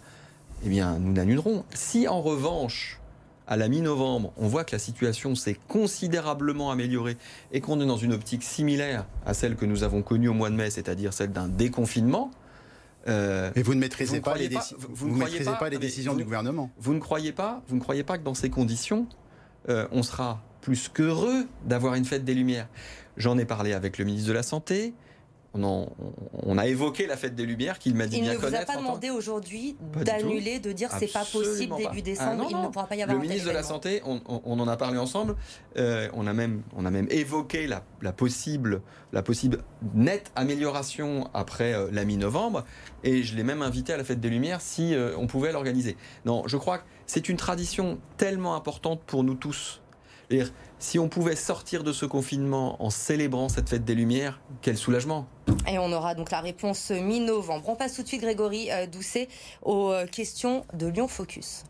eh 0.66 0.70
bien, 0.70 1.00
nous 1.00 1.14
l'annulerons. 1.14 1.64
Si 1.74 2.08
en 2.08 2.22
revanche, 2.22 2.99
à 3.50 3.58
la 3.58 3.68
mi-novembre, 3.68 4.32
on 4.38 4.48
voit 4.48 4.64
que 4.64 4.74
la 4.74 4.80
situation 4.80 5.34
s'est 5.34 5.58
considérablement 5.68 6.70
améliorée 6.70 7.18
et 7.52 7.62
qu'on 7.62 7.82
est 7.82 7.86
dans 7.86 7.98
une 7.98 8.14
optique 8.14 8.44
similaire 8.44 9.06
à 9.26 9.34
celle 9.34 9.56
que 9.56 9.66
nous 9.66 9.84
avons 9.84 10.04
connue 10.04 10.30
au 10.30 10.34
mois 10.34 10.52
de 10.52 10.56
mai, 10.56 10.70
c'est-à-dire 10.70 11.14
celle 11.14 11.32
d'un 11.32 11.48
déconfinement, 11.48 12.30
euh, 13.08 13.50
mais 13.56 13.64
vous 13.64 13.74
ne 13.74 13.80
maîtrisez 13.80 14.22
pas, 14.22 14.38
les, 14.38 14.50
vous, 14.78 15.18
pas, 15.60 15.70
les 15.70 15.80
décisions 15.80 16.16
du 16.16 16.24
gouvernement. 16.24 16.70
Vous 16.80 16.94
ne 16.94 17.00
croyez 17.00 17.32
pas, 17.32 17.64
vous 17.68 17.76
ne 17.76 17.82
croyez 17.82 18.04
pas 18.04 18.20
que 18.20 18.24
dans 18.24 18.36
ces 18.36 18.52
conditions, 18.52 19.08
euh, 19.68 19.88
on 19.92 20.04
sera 20.04 20.44
plus 20.62 20.88
qu'heureux 20.88 21.48
d'avoir 21.66 21.96
une 21.96 22.06
fête 22.06 22.24
des 22.24 22.36
Lumières. 22.36 22.68
J'en 23.18 23.40
ai 23.40 23.46
parlé 23.46 23.74
avec 23.74 23.98
le 23.98 24.06
ministre 24.06 24.28
de 24.28 24.34
la 24.34 24.44
Santé 24.44 24.94
on, 25.54 26.58
a 26.58 26.68
évoqué 26.68 27.08
la 27.08 27.18
fête 27.18 27.36
des 27.36 27.46
Lumières 27.46 27.80
qu'il 27.80 27.96
m'a 27.96 28.06
dit 28.06 28.22
bien 28.22 28.36
connaître. 28.36 28.44
Il 28.44 28.52
ne 28.52 28.58
vous 28.58 28.64
a 28.64 28.66
pas 28.66 28.78
demandé 28.78 29.10
aujourd'hui 29.10 29.76
d'annuler, 30.04 30.60
de 30.60 30.72
dire 30.72 30.90
c'est 30.98 31.12
pas 31.12 31.26
possible 31.26 31.76
début 31.78 32.02
décembre, 32.02 32.44
ah, 32.46 32.48
il 32.50 32.58
ne 32.58 32.68
pourra 32.68 32.88
pas 32.88 32.96
y 32.96 33.02
avoir 33.02 33.18
Le 33.18 33.22
ministre 33.22 33.48
de 33.48 33.54
la 33.54 33.64
Santé, 33.64 34.02
on, 34.06 34.60
en 34.60 34.68
a 34.68 34.78
parlé 34.78 34.98
ensemble, 34.98 35.36
euh, 35.78 36.10
on, 36.14 36.28
a 36.28 36.34
même, 36.34 36.62
on 36.76 36.86
a 36.86 36.92
même 36.92 37.08
évoqué 37.10 37.68
la, 37.68 37.82
possible, 38.12 38.82
la 39.12 39.22
possible 39.22 39.64
nette 39.94 40.32
amélioration 40.36 41.30
après 41.34 41.74
euh, 41.74 41.90
la 41.92 42.06
mi-novembre, 42.06 42.66
et 43.04 43.24
je 43.24 43.36
l'ai 43.36 43.44
même 43.44 43.62
invité 43.62 43.94
à 43.94 43.98
la 43.98 44.04
fête 44.04 44.20
des 44.20 44.30
Lumières 44.30 44.62
si 44.62 44.94
euh, 44.94 45.16
on 45.18 45.28
pouvait 45.28 45.52
l'organiser. 45.52 45.98
Non, 46.26 46.44
je 46.48 46.58
crois 46.58 46.80
que 46.80 46.84
c'est 47.08 47.30
une 47.30 47.38
tradition 47.38 48.00
tellement 48.18 48.56
importante 48.56 49.02
pour 49.06 49.24
nous 49.24 49.36
tous 49.36 49.82
si 50.80 50.98
on 50.98 51.10
pouvait 51.10 51.36
sortir 51.36 51.84
de 51.84 51.92
ce 51.92 52.06
confinement 52.06 52.82
en 52.84 52.90
célébrant 52.90 53.50
cette 53.50 53.70
fête 53.70 53.86
des 53.86 53.96
Lumières, 53.96 54.40
quel 54.62 54.78
soulagement 54.78 55.28
Et 55.68 55.78
on 55.78 55.92
aura 55.92 56.16
donc 56.16 56.32
la 56.32 56.40
réponse 56.40 56.90
mi-novembre. 56.92 57.68
On 57.68 57.76
passe 57.76 57.96
tout 57.96 58.04
de 58.04 58.08
suite, 58.08 58.22
Grégory 58.22 58.72
euh, 58.72 58.88
Doucet, 58.88 59.28
aux 59.62 59.92
euh, 59.92 60.06
questions 60.08 60.66
de 60.74 60.88
Lyon 60.88 61.08
Focus. 61.08 61.66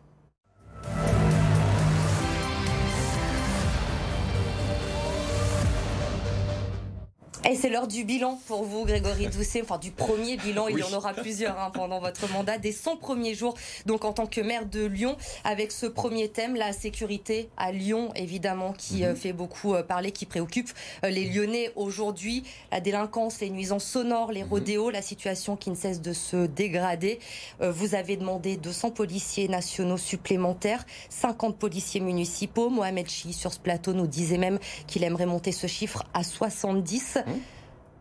Et 7.47 7.55
c'est 7.55 7.69
l'heure 7.69 7.87
du 7.87 8.03
bilan 8.03 8.37
pour 8.47 8.63
vous, 8.63 8.83
Grégory 8.83 9.27
Doucet, 9.31 9.61
enfin 9.61 9.77
du 9.77 9.91
premier 9.91 10.35
bilan, 10.35 10.67
il 10.67 10.77
y 10.77 10.83
en 10.83 10.91
aura 10.91 11.13
plusieurs 11.13 11.57
hein, 11.57 11.71
pendant 11.73 11.99
votre 12.01 12.29
mandat, 12.33 12.57
des 12.57 12.73
100 12.73 12.97
premiers 12.97 13.33
jours, 13.33 13.55
donc 13.85 14.03
en 14.03 14.11
tant 14.11 14.27
que 14.27 14.41
maire 14.41 14.65
de 14.65 14.85
Lyon, 14.85 15.15
avec 15.45 15.71
ce 15.71 15.85
premier 15.85 16.27
thème, 16.27 16.55
la 16.55 16.73
sécurité 16.73 17.49
à 17.55 17.71
Lyon, 17.71 18.11
évidemment, 18.15 18.73
qui 18.73 19.05
euh, 19.05 19.11
mhm. 19.11 19.15
fait 19.15 19.33
beaucoup 19.33 19.73
euh, 19.73 19.83
parler, 19.83 20.11
qui 20.11 20.25
préoccupe 20.25 20.69
euh, 21.05 21.09
les 21.09 21.29
Lyonnais 21.29 21.71
aujourd'hui, 21.77 22.43
la 22.73 22.81
délinquance, 22.81 23.39
les 23.39 23.49
nuisances 23.49 23.85
sonores, 23.85 24.33
les 24.33 24.43
mhm. 24.43 24.49
rodéos, 24.49 24.89
la 24.89 25.01
situation 25.01 25.55
qui 25.55 25.69
ne 25.69 25.75
cesse 25.75 26.01
de 26.01 26.11
se 26.11 26.45
dégrader. 26.45 27.19
Vous 27.61 27.95
avez 27.95 28.17
demandé 28.17 28.57
200 28.57 28.91
policiers 28.91 29.47
nationaux 29.47 29.97
supplémentaires, 29.97 30.85
50 31.09 31.57
policiers 31.57 32.01
municipaux. 32.01 32.69
Mohamed 32.69 33.07
Chi, 33.09 33.33
sur 33.33 33.53
ce 33.53 33.59
plateau, 33.59 33.93
nous 33.93 34.07
disait 34.07 34.37
même 34.37 34.59
qu'il 34.87 35.03
aimerait 35.03 35.25
monter 35.25 35.51
ce 35.51 35.67
chiffre 35.67 36.03
à 36.13 36.23
70 36.23 37.19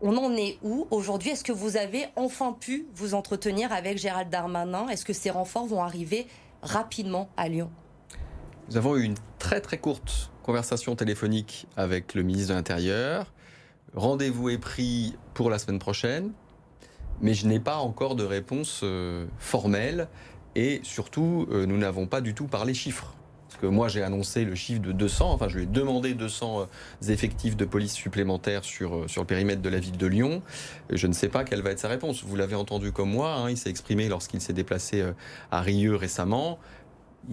on 0.01 0.17
en 0.17 0.33
est 0.35 0.57
où 0.63 0.87
aujourd'hui? 0.91 1.31
Est-ce 1.31 1.43
que 1.43 1.51
vous 1.51 1.77
avez 1.77 2.05
enfin 2.15 2.55
pu 2.59 2.87
vous 2.95 3.13
entretenir 3.13 3.71
avec 3.71 3.97
Gérald 3.97 4.29
Darmanin? 4.29 4.87
Est-ce 4.87 5.05
que 5.05 5.13
ces 5.13 5.29
renforts 5.29 5.67
vont 5.67 5.81
arriver 5.81 6.27
rapidement 6.61 7.29
à 7.37 7.49
Lyon? 7.49 7.69
Nous 8.69 8.77
avons 8.77 8.95
eu 8.95 9.03
une 9.03 9.15
très 9.39 9.61
très 9.61 9.77
courte 9.77 10.31
conversation 10.43 10.95
téléphonique 10.95 11.67
avec 11.75 12.13
le 12.13 12.23
ministre 12.23 12.49
de 12.49 12.55
l'Intérieur. 12.55 13.31
Rendez-vous 13.93 14.49
est 14.49 14.57
pris 14.57 15.15
pour 15.33 15.49
la 15.49 15.59
semaine 15.59 15.79
prochaine, 15.79 16.31
mais 17.21 17.33
je 17.33 17.47
n'ai 17.47 17.59
pas 17.59 17.77
encore 17.77 18.15
de 18.15 18.23
réponse 18.23 18.81
euh, 18.83 19.25
formelle. 19.37 20.07
Et 20.55 20.79
surtout, 20.83 21.47
euh, 21.51 21.65
nous 21.65 21.77
n'avons 21.77 22.07
pas 22.07 22.21
du 22.21 22.33
tout 22.33 22.47
parlé 22.47 22.73
chiffres 22.73 23.15
moi 23.67 23.87
j'ai 23.87 24.03
annoncé 24.03 24.45
le 24.45 24.55
chiffre 24.55 24.81
de 24.81 24.91
200, 24.91 25.31
enfin 25.31 25.47
je 25.47 25.57
lui 25.57 25.63
ai 25.63 25.67
demandé 25.67 26.13
200 26.13 26.61
euh, 26.61 27.11
effectifs 27.11 27.55
de 27.55 27.65
police 27.65 27.93
supplémentaires 27.93 28.63
sur, 28.63 28.95
euh, 28.95 29.07
sur 29.07 29.21
le 29.21 29.27
périmètre 29.27 29.61
de 29.61 29.69
la 29.69 29.79
ville 29.79 29.97
de 29.97 30.07
Lyon. 30.07 30.41
Je 30.89 31.07
ne 31.07 31.13
sais 31.13 31.29
pas 31.29 31.43
quelle 31.43 31.61
va 31.61 31.71
être 31.71 31.79
sa 31.79 31.87
réponse. 31.87 32.23
Vous 32.23 32.35
l'avez 32.35 32.55
entendu 32.55 32.91
comme 32.91 33.11
moi, 33.11 33.33
hein, 33.33 33.49
il 33.49 33.57
s'est 33.57 33.69
exprimé 33.69 34.07
lorsqu'il 34.09 34.41
s'est 34.41 34.53
déplacé 34.53 35.01
euh, 35.01 35.11
à 35.51 35.61
Rieux 35.61 35.95
récemment. 35.95 36.59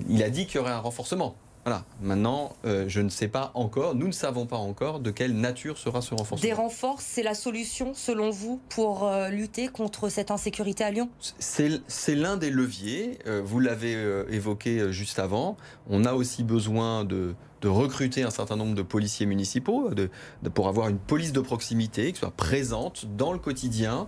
Il 0.08 0.22
a 0.22 0.30
dit 0.30 0.46
qu'il 0.46 0.56
y 0.56 0.58
aurait 0.58 0.72
un 0.72 0.78
renforcement. 0.78 1.36
Voilà. 1.66 1.84
Maintenant, 2.00 2.54
euh, 2.64 2.84
je 2.86 3.00
ne 3.00 3.08
sais 3.08 3.26
pas 3.26 3.50
encore, 3.54 3.96
nous 3.96 4.06
ne 4.06 4.12
savons 4.12 4.46
pas 4.46 4.56
encore 4.56 5.00
de 5.00 5.10
quelle 5.10 5.34
nature 5.34 5.78
sera 5.78 6.00
ce 6.00 6.14
renforcement. 6.14 6.48
Des 6.48 6.54
renforts, 6.54 7.00
c'est 7.00 7.24
la 7.24 7.34
solution, 7.34 7.92
selon 7.92 8.30
vous, 8.30 8.60
pour 8.68 9.02
euh, 9.02 9.30
lutter 9.30 9.66
contre 9.66 10.08
cette 10.08 10.30
insécurité 10.30 10.84
à 10.84 10.92
Lyon? 10.92 11.08
C'est 11.40 12.14
l'un 12.14 12.36
des 12.36 12.50
leviers. 12.50 13.18
Euh, 13.26 13.42
vous 13.44 13.58
l'avez 13.58 13.96
évoqué 14.30 14.92
juste 14.92 15.18
avant. 15.18 15.56
On 15.90 16.04
a 16.04 16.12
aussi 16.12 16.44
besoin 16.44 17.04
de, 17.04 17.34
de 17.62 17.68
recruter 17.68 18.22
un 18.22 18.30
certain 18.30 18.54
nombre 18.54 18.76
de 18.76 18.82
policiers 18.82 19.26
municipaux 19.26 19.90
de, 19.90 20.08
pour 20.50 20.68
avoir 20.68 20.88
une 20.88 20.98
police 20.98 21.32
de 21.32 21.40
proximité 21.40 22.12
qui 22.12 22.20
soit 22.20 22.30
présente 22.30 23.06
dans 23.16 23.32
le 23.32 23.40
quotidien, 23.40 24.06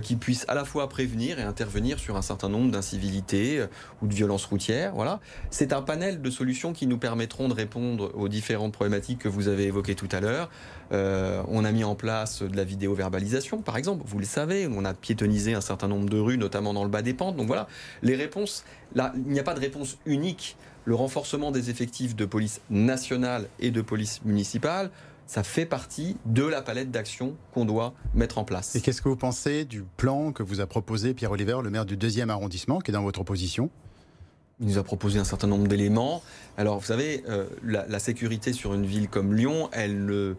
qui 0.00 0.16
puisse 0.16 0.44
à 0.48 0.54
la 0.54 0.64
fois 0.64 0.88
prévenir 0.88 1.38
et 1.38 1.42
intervenir 1.42 1.98
sur 1.98 2.16
un 2.16 2.22
certain 2.22 2.48
nombre 2.48 2.70
d'incivilités 2.70 3.58
euh, 3.58 3.66
ou 4.02 4.06
de 4.06 4.14
violences 4.14 4.44
routières. 4.46 4.92
Voilà. 4.94 5.20
C'est 5.50 5.72
un 5.72 5.82
panel 5.82 6.22
de 6.22 6.30
solutions 6.30 6.72
qui 6.72 6.86
nous 6.86 6.98
permettront 6.98 7.48
de 7.48 7.54
répondre 7.54 8.10
aux 8.14 8.28
différentes 8.28 8.72
problématiques 8.72 9.18
que 9.18 9.28
vous 9.28 9.48
avez 9.48 9.64
évoquées 9.64 9.94
tout 9.94 10.08
à 10.12 10.20
l'heure. 10.20 10.50
Euh, 10.92 11.42
on 11.48 11.64
a 11.64 11.72
mis 11.72 11.84
en 11.84 11.94
place 11.94 12.42
de 12.42 12.56
la 12.56 12.64
vidéo-verbalisation, 12.64 13.62
par 13.62 13.76
exemple. 13.76 14.02
Vous 14.06 14.18
le 14.18 14.24
savez, 14.24 14.68
on 14.70 14.84
a 14.84 14.94
piétonnisé 14.94 15.54
un 15.54 15.60
certain 15.60 15.88
nombre 15.88 16.08
de 16.08 16.18
rues, 16.18 16.38
notamment 16.38 16.74
dans 16.74 16.84
le 16.84 16.90
bas 16.90 17.02
des 17.02 17.14
pentes. 17.14 17.36
Donc 17.36 17.46
voilà, 17.46 17.66
les 18.02 18.14
réponses. 18.14 18.64
Là, 18.94 19.12
il 19.16 19.32
n'y 19.32 19.40
a 19.40 19.44
pas 19.44 19.54
de 19.54 19.60
réponse 19.60 19.98
unique 20.06 20.56
le 20.84 20.94
renforcement 20.94 21.50
des 21.50 21.70
effectifs 21.70 22.14
de 22.14 22.26
police 22.26 22.60
nationale 22.70 23.48
et 23.58 23.70
de 23.70 23.80
police 23.80 24.22
municipale, 24.24 24.90
ça 25.26 25.42
fait 25.42 25.66
partie 25.66 26.16
de 26.26 26.44
la 26.44 26.62
palette 26.62 26.90
d'actions 26.90 27.34
qu'on 27.52 27.64
doit 27.64 27.94
mettre 28.14 28.38
en 28.38 28.44
place. 28.44 28.76
Et 28.76 28.80
qu'est-ce 28.80 29.02
que 29.02 29.08
vous 29.08 29.16
pensez 29.16 29.64
du 29.64 29.82
plan 29.96 30.32
que 30.32 30.42
vous 30.42 30.60
a 30.60 30.66
proposé 30.66 31.14
Pierre 31.14 31.30
Oliver, 31.30 31.58
le 31.62 31.70
maire 31.70 31.86
du 31.86 31.96
deuxième 31.96 32.30
arrondissement, 32.30 32.78
qui 32.80 32.90
est 32.90 32.94
dans 32.94 33.02
votre 33.02 33.20
opposition? 33.20 33.70
Il 34.60 34.68
nous 34.68 34.78
a 34.78 34.84
proposé 34.84 35.18
un 35.18 35.24
certain 35.24 35.48
nombre 35.48 35.66
d'éléments. 35.66 36.22
Alors, 36.56 36.78
vous 36.78 36.86
savez, 36.86 37.24
euh, 37.28 37.46
la, 37.64 37.98
sécurité 37.98 38.52
sur 38.52 38.74
une 38.74 38.86
ville 38.86 39.08
comme 39.08 39.34
Lyon, 39.34 39.68
elle 39.72 40.04
ne, 40.04 40.36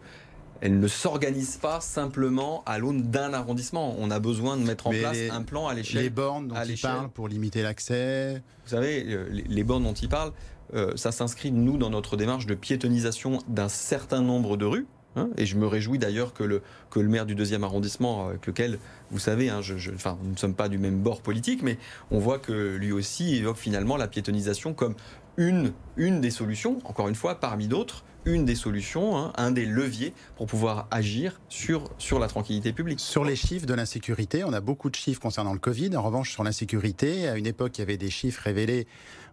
elle 0.62 0.80
ne 0.80 0.88
s'organise 0.88 1.58
pas 1.58 1.80
simplement 1.82 2.62
à 2.64 2.78
l'aune 2.78 3.02
d'un 3.02 3.34
arrondissement. 3.34 3.94
On 3.98 4.10
a 4.10 4.18
besoin 4.18 4.56
de 4.56 4.62
mettre 4.62 4.86
en 4.86 4.90
place 4.90 5.18
un 5.30 5.42
plan 5.42 5.68
à 5.68 5.74
l'échelle. 5.74 6.04
Les 6.04 6.10
bornes 6.10 6.48
dont 6.48 6.54
il 6.66 6.80
parle 6.80 7.10
pour 7.10 7.28
limiter 7.28 7.62
l'accès? 7.62 8.42
Vous 8.64 8.70
savez, 8.70 9.04
euh, 9.08 9.28
les, 9.30 9.64
bornes 9.64 9.84
dont 9.84 9.92
il 9.92 10.08
parle, 10.08 10.32
euh, 10.74 10.92
ça 10.96 11.12
s'inscrit, 11.12 11.52
nous, 11.52 11.76
dans 11.76 11.90
notre 11.90 12.16
démarche 12.16 12.46
de 12.46 12.54
piétonisation 12.54 13.38
d'un 13.48 13.68
certain 13.68 14.20
nombre 14.20 14.56
de 14.56 14.64
rues. 14.64 14.86
Hein, 15.16 15.30
et 15.38 15.46
je 15.46 15.56
me 15.56 15.66
réjouis 15.66 15.98
d'ailleurs 15.98 16.34
que 16.34 16.44
le, 16.44 16.62
que 16.90 17.00
le 17.00 17.08
maire 17.08 17.24
du 17.24 17.34
deuxième 17.34 17.64
arrondissement, 17.64 18.28
avec 18.28 18.46
lequel, 18.46 18.78
vous 19.10 19.18
savez, 19.18 19.48
hein, 19.48 19.60
enfin, 19.94 20.18
nous 20.22 20.32
ne 20.32 20.36
sommes 20.36 20.54
pas 20.54 20.68
du 20.68 20.76
même 20.76 21.00
bord 21.00 21.22
politique, 21.22 21.62
mais 21.62 21.78
on 22.10 22.18
voit 22.18 22.38
que 22.38 22.76
lui 22.76 22.92
aussi 22.92 23.36
évoque 23.36 23.56
finalement 23.56 23.96
la 23.96 24.08
piétonisation 24.08 24.74
comme 24.74 24.94
une, 25.38 25.72
une 25.96 26.20
des 26.20 26.30
solutions, 26.30 26.78
encore 26.84 27.08
une 27.08 27.14
fois, 27.14 27.40
parmi 27.40 27.66
d'autres, 27.66 28.04
une 28.26 28.44
des 28.44 28.56
solutions, 28.56 29.16
hein, 29.16 29.32
un 29.36 29.52
des 29.52 29.64
leviers 29.64 30.12
pour 30.36 30.46
pouvoir 30.46 30.88
agir 30.90 31.40
sur, 31.48 31.90
sur 31.96 32.18
la 32.18 32.26
tranquillité 32.26 32.72
publique. 32.72 33.00
Sur 33.00 33.24
les 33.24 33.36
chiffres 33.36 33.66
de 33.66 33.74
l'insécurité, 33.74 34.44
on 34.44 34.52
a 34.52 34.60
beaucoup 34.60 34.90
de 34.90 34.96
chiffres 34.96 35.20
concernant 35.20 35.52
le 35.52 35.60
Covid. 35.60 35.96
En 35.96 36.02
revanche, 36.02 36.32
sur 36.32 36.42
l'insécurité, 36.42 37.28
à 37.28 37.36
une 37.36 37.46
époque, 37.46 37.78
il 37.78 37.82
y 37.82 37.82
avait 37.82 37.96
des 37.96 38.10
chiffres 38.10 38.42
révélés 38.42 38.86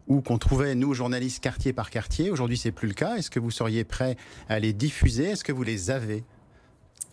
où 0.08 0.22
qu'on 0.22 0.38
trouvait, 0.38 0.76
nous, 0.76 0.94
journalistes, 0.94 1.44
quartier 1.44 1.74
par 1.74 1.90
quartier. 1.90 2.30
Aujourd'hui, 2.30 2.58
c'est 2.58 2.72
plus 2.72 2.88
le 2.88 2.94
cas. 2.94 3.16
Est-ce 3.16 3.30
que 3.30 3.40
vous 3.40 3.52
seriez 3.52 3.84
prêt 3.84 4.18
à 4.50 4.60
les 4.60 4.74
diffuser? 4.74 5.32
Est-ce 5.32 5.44
que 5.44 5.52
vous 5.52 5.64
les 5.64 5.92
avez? 5.92 6.24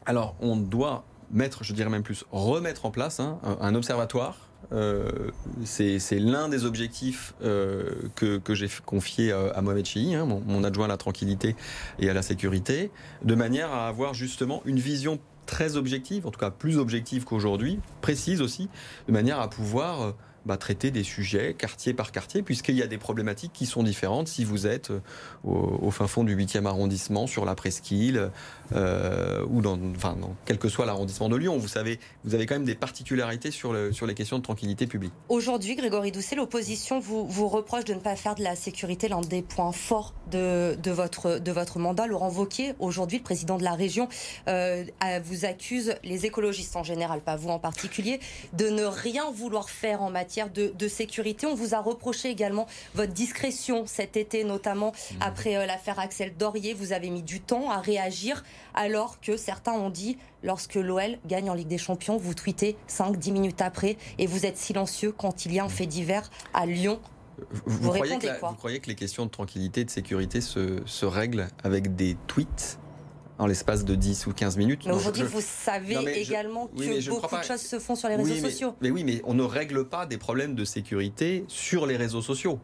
Alors, 0.06 0.35
on 0.40 0.56
doit 0.56 1.04
mettre, 1.30 1.62
je 1.62 1.73
dirais 1.73 1.90
même 1.90 2.02
plus, 2.02 2.25
remettre 2.32 2.87
en 2.87 2.90
place 2.90 3.20
hein, 3.20 3.38
un 3.61 3.75
observatoire 3.75 4.50
euh, 4.73 5.30
c'est 5.64 6.18
l'un 6.18 6.49
des 6.49 6.64
objectifs 6.64 7.35
euh, 7.42 8.09
que, 8.14 8.54
j'ai 8.54 8.68
confié 8.85 9.32
à 9.32 9.61
Mohamed 9.62 9.85
Chi, 9.85 10.14
hein, 10.14 10.26
mon, 10.26 10.64
adjoint 10.64 10.85
à 10.85 10.88
la 10.88 10.97
tranquillité 10.97 11.56
et 11.99 12.09
à 12.09 12.14
la 12.14 12.23
sécurité, 12.23 12.90
de 13.25 13.35
manière 13.35 13.73
à 13.73 13.88
avoir 13.88 14.14
justement 14.14 14.62
une 14.64 14.78
vision 14.78 15.18
très 15.47 15.76
objective, 15.76 16.26
en 16.26 16.30
tout 16.30 16.38
cas 16.38 16.50
plus 16.50 16.78
objective 16.78 17.25
qu'aujourd'hui, 17.25 17.80
précise 18.00 18.40
aussi, 18.40 18.68
de 19.09 19.12
manière 19.12 19.40
à 19.40 19.50
pouvoir 19.50 20.14
bah, 20.47 20.56
traiter 20.56 20.90
des 20.90 21.04
sujets 21.04 21.54
quartier 21.54 21.94
par 21.94 22.12
quartier, 22.12 22.42
puisqu'il 22.42 22.76
y 22.76 22.82
a 22.82 22.87
des 22.87 22.99
problématiques 22.99 23.52
qui 23.52 23.66
sont 23.66 23.82
différentes. 23.82 24.28
Si 24.28 24.44
vous 24.44 24.66
êtes 24.66 24.90
euh, 24.90 25.00
au, 25.44 25.90
fin 25.90 26.06
fond 26.06 26.25
du 26.25 26.37
8e 26.37 26.66
arrondissement, 26.66 27.26
sur 27.26 27.44
la 27.44 27.54
presqu'île, 27.54 28.30
euh, 28.75 29.45
ou 29.49 29.61
dans, 29.61 29.79
enfin, 29.97 30.17
dans 30.21 30.35
quel 30.45 30.59
que 30.59 30.69
soit 30.69 30.87
l'arrondissement 30.87 31.29
de 31.29 31.37
Lyon. 31.37 31.59
Vous 31.59 31.69
savez, 31.69 31.99
vous 32.25 32.35
avez 32.35 32.47
quand 32.47 32.55
même 32.55 32.65
des 32.65 32.75
particularités 32.75 33.50
sur, 33.50 33.73
le, 33.73 33.93
sur 33.93 34.07
les 34.07 34.15
questions 34.15 34.39
de 34.39 34.43
tranquillité 34.43 34.87
publique. 34.87 35.12
Aujourd'hui, 35.29 35.75
Grégory 35.77 36.12
Doucet, 36.12 36.37
l'opposition 36.37 37.00
vous, 37.00 37.27
vous 37.27 37.49
reproche 37.49 37.85
de 37.85 37.95
ne 37.95 38.00
pas 38.00 38.17
faire 38.17 38.35
de 38.35 38.43
la 38.43 38.57
sécurité 38.57 39.09
l'un 39.09 39.21
des 39.21 39.43
points 39.43 39.73
forts 39.73 40.15
de, 40.31 40.77
de, 40.83 40.91
votre, 40.91 41.39
de 41.39 41.53
votre 41.53 41.79
mandat. 41.79 42.07
Laurent 42.07 42.31
Wauquiez, 42.31 42.75
aujourd'hui, 42.79 43.19
le 43.19 43.25
président 43.25 43.59
de 43.59 43.65
la 43.65 43.75
région, 43.75 44.09
euh, 44.49 44.85
vous 45.25 45.45
accuse, 45.45 45.95
les 46.05 46.27
écologistes 46.27 46.77
en 46.77 46.83
général, 46.83 47.21
pas 47.21 47.37
vous 47.37 47.49
en 47.49 47.59
particulier, 47.59 48.21
de 48.53 48.69
ne 48.69 48.85
rien 48.85 49.31
vouloir 49.31 49.71
faire 49.71 50.03
en 50.03 50.11
matière 50.11 50.50
de, 50.50 50.89
sécurité. 50.89 51.47
On 51.47 51.55
vous 51.55 51.75
a 51.75 51.81
reproché 51.81 52.29
également 52.31 52.67
votre 52.95 53.12
discrétion 53.12 53.85
cet 53.87 54.17
été, 54.17 54.45
notamment 54.45 54.91
mmh. 54.91 55.15
après 55.21 55.57
euh, 55.57 55.67
l'affaire 55.67 55.99
Axel 55.99 56.35
Dorier. 56.37 56.75
Vous 56.75 56.93
avez 56.93 57.11
mis 57.11 57.23
du 57.23 57.41
temps 57.41 57.71
à 57.71 57.79
réagir, 57.79 58.43
alors 58.75 59.21
que 59.21 59.37
certains 59.37 59.73
ont 59.73 59.90
dit, 59.90 60.19
lorsque 60.43 60.75
l'OL 60.75 61.19
gagne 61.26 61.50
en 61.50 61.55
Ligue 61.55 61.69
des 61.69 61.79
Champions, 61.79 62.17
vous 62.17 62.35
tweetez 62.35 62.76
5-10 62.88 63.33
minutes 63.33 63.62
après 63.62 63.97
et 64.19 64.26
vous 64.26 64.47
êtes 64.47 64.57
silencieux 64.57 65.12
quand 65.12 65.47
il 65.47 65.52
y 65.52 65.59
a 65.59 65.64
un 65.64 65.69
fait 65.69 65.87
divers 65.87 66.31
à 66.55 66.67
Lyon. 66.67 67.00
Vous, 67.64 67.90
croyez, 67.90 68.81
que 68.81 68.87
les 68.88 68.95
questions 68.95 69.25
de 69.25 69.31
tranquillité 69.31 69.81
et 69.81 69.85
de 69.85 69.90
sécurité 69.90 70.40
se, 70.40 70.81
se 70.85 71.07
règlent 71.07 71.49
avec 71.64 71.97
des 71.97 72.17
tweets 72.26 72.79
en 73.38 73.47
l'espace 73.47 73.87
de 73.87 73.95
10 73.95 74.26
ou 74.26 74.33
15 74.35 74.59
minutes? 74.59 74.83
Mais 74.85 74.93
aujourd'hui, 74.93 75.23
vous 75.23 75.40
savez 75.40 75.97
également 76.21 76.67
que 76.67 77.09
beaucoup 77.09 77.37
de 77.37 77.43
choses 77.43 77.62
se 77.62 77.79
font 77.79 77.95
sur 77.95 78.09
les 78.09 78.17
réseaux 78.17 78.35
sociaux. 78.35 78.75
Mais 78.81 78.90
oui, 78.90 79.05
mais 79.05 79.23
on 79.25 79.35
ne 79.35 79.43
règle 79.43 79.88
pas 79.88 80.07
des 80.07 80.19
problèmes 80.19 80.55
de 80.55 80.64
sécurité 80.64 81.45
sur 81.49 81.87
les 81.87 81.97
réseaux 81.97 82.23
sociaux. 82.23 82.61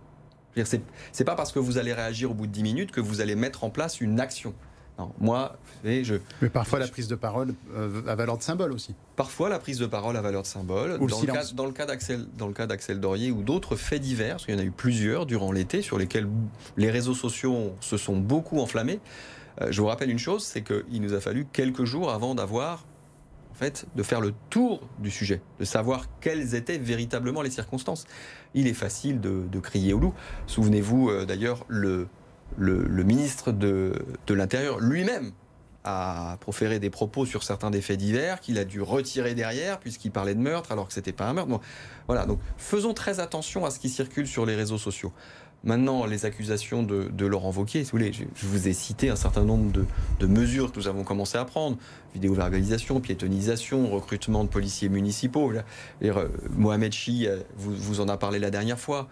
C'est 1.13 1.25
pas 1.25 1.35
parce 1.35 1.53
que 1.53 1.59
vous 1.59 1.79
allez 1.79 1.93
réagir 1.93 2.31
au 2.31 2.35
bout 2.35 2.47
de 2.47 2.53
10 2.53 2.63
minutes 2.63 2.91
que 2.91 3.01
vous 3.01 3.21
allez 3.21 3.35
mettre 3.35 3.65
en 3.65 3.71
place 3.71 4.01
une 4.01 4.21
action. 4.21 4.55
Non, 4.99 5.13
moi, 5.19 5.57
je. 5.85 6.15
Mais 6.41 6.49
parfois 6.49 6.79
la 6.79 6.89
prise 6.89 7.09
de 7.09 7.15
parole 7.15 7.55
euh, 7.75 8.03
a 8.07 8.15
valeur 8.15 8.39
de 8.39 8.43
symbole 8.43 8.73
aussi. 8.73 8.95
Parfois 9.15 9.49
la 9.49 9.59
prise 9.59 9.79
de 9.79 9.87
parole 9.87 10.17
a 10.17 10.23
valeur 10.23 10.43
de 10.43 10.47
symbole. 10.47 10.99
dans, 10.99 11.21
le 11.21 11.27
cas, 11.27 11.45
dans, 11.55 11.67
le 11.67 11.73
cas, 11.73 11.87
d'Axel, 11.87 12.27
dans 12.37 12.47
le 12.47 12.55
cas 12.55 12.67
d'Axel 12.67 12.99
Dorier 12.99 13.31
ou 13.31 13.43
d'autres 13.43 13.77
faits 13.77 14.01
divers, 14.01 14.37
parce 14.37 14.47
qu'il 14.47 14.55
y 14.55 14.59
en 14.59 14.61
a 14.61 14.65
eu 14.65 14.71
plusieurs 14.71 15.27
durant 15.27 15.53
l'été 15.53 15.83
sur 15.83 15.99
lesquels 15.99 16.27
les 16.77 16.91
réseaux 16.91 17.15
sociaux 17.15 17.75
se 17.81 17.97
sont 17.97 18.17
beaucoup 18.17 18.59
enflammés. 18.61 19.01
Euh, 19.61 19.69
je 19.71 19.81
vous 19.81 19.87
rappelle 19.87 20.11
une 20.11 20.19
chose, 20.19 20.45
c'est 20.45 20.63
qu'il 20.63 21.03
nous 21.03 21.13
a 21.13 21.21
fallu 21.21 21.47
quelques 21.53 21.85
jours 21.85 22.11
avant 22.11 22.35
d'avoir 22.35 22.85
en 23.51 23.59
fait, 23.59 23.87
de 23.97 24.03
faire 24.03 24.21
le 24.21 24.35
tour 24.51 24.83
du 24.99 25.11
sujet, 25.11 25.41
de 25.61 25.65
savoir 25.65 26.07
quelles 26.21 26.55
étaient 26.55 26.77
véritablement 26.77 27.41
les 27.41 27.49
circonstances. 27.49 28.05
Il 28.53 28.67
est 28.67 28.75
facile 28.75 29.19
de, 29.19 29.61
crier 29.61 29.95
au 29.95 29.99
loup. 29.99 30.13
Souvenez-vous 30.47 31.09
euh, 31.09 31.25
d'ailleurs, 31.25 31.65
le, 31.69 32.07
le, 32.57 33.03
ministre 33.03 33.53
de, 33.53 33.93
de 34.27 34.35
l'Intérieur 34.35 34.81
lui-même 34.81 35.33
a 35.87 36.37
proféré 36.41 36.81
des 36.81 36.91
propos 36.91 37.25
sur 37.25 37.45
certains 37.45 37.71
des 37.71 37.81
faits 37.81 37.99
divers 37.99 38.41
qu'il 38.41 38.59
a 38.59 38.65
dû 38.65 38.83
retirer 38.83 39.35
derrière 39.35 39.79
puisqu'il 39.79 40.11
parlait 40.11 40.35
de 40.35 40.41
meurtre 40.41 40.73
alors 40.73 40.89
que 40.89 40.93
c'était 40.93 41.13
pas 41.13 41.27
un 41.27 41.33
meurtre. 41.33 41.61
voilà, 42.09 42.27
donc 42.27 42.41
faisons 42.59 42.93
très 42.93 43.21
attention 43.21 43.65
à 43.65 43.71
ce 43.71 43.79
qui 43.79 43.89
circule 43.89 44.27
sur 44.27 44.45
les 44.45 44.57
réseaux 44.57 44.79
sociaux. 44.79 45.13
Maintenant, 45.65 46.07
les 46.07 46.27
accusations 46.27 46.83
de, 46.83 47.27
Laurent 47.27 47.51
Wauquiez, 47.51 47.83
si 47.83 47.91
vous 47.91 47.99
voulez, 47.99 48.13
je, 48.13 48.47
vous 48.47 48.69
ai 48.69 48.73
cité 48.73 49.11
un 49.11 49.17
certain 49.17 49.43
nombre 49.43 49.73
de, 49.73 50.27
mesures 50.27 50.71
que 50.71 50.79
nous 50.79 50.87
avons 50.87 51.03
commencé 51.03 51.39
à 51.39 51.45
prendre 51.45 51.77
vidéo-verbalisation, 52.15 53.01
piétonisation, 53.01 53.91
recrutement 53.91 54.45
de 54.45 54.49
policiers 54.49 54.89
municipaux. 54.89 55.53
Euh, 56.03 56.29
Mohamed 56.51 56.93
Chi 56.93 57.27
euh, 57.27 57.41
vous, 57.57 57.75
vous, 57.75 58.01
en 58.01 58.09
a 58.09 58.17
parlé 58.17 58.39
la 58.39 58.51
dernière 58.51 58.79
fois. 58.79 59.09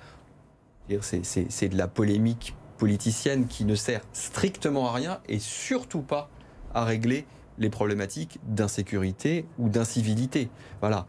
C'est 1.00 1.68
de 1.68 1.78
la 1.78 1.88
polémique 1.88 2.54
politicienne 2.84 3.46
qui 3.46 3.64
ne 3.64 3.76
sert 3.76 4.02
strictement 4.12 4.90
à 4.90 4.92
rien 4.92 5.18
et 5.26 5.38
surtout 5.38 6.02
pas 6.02 6.28
à 6.74 6.84
régler 6.84 7.24
les 7.56 7.70
problématiques 7.70 8.38
d'insécurité 8.46 9.46
ou 9.58 9.70
d'incivilité. 9.70 10.50
Voilà. 10.80 11.06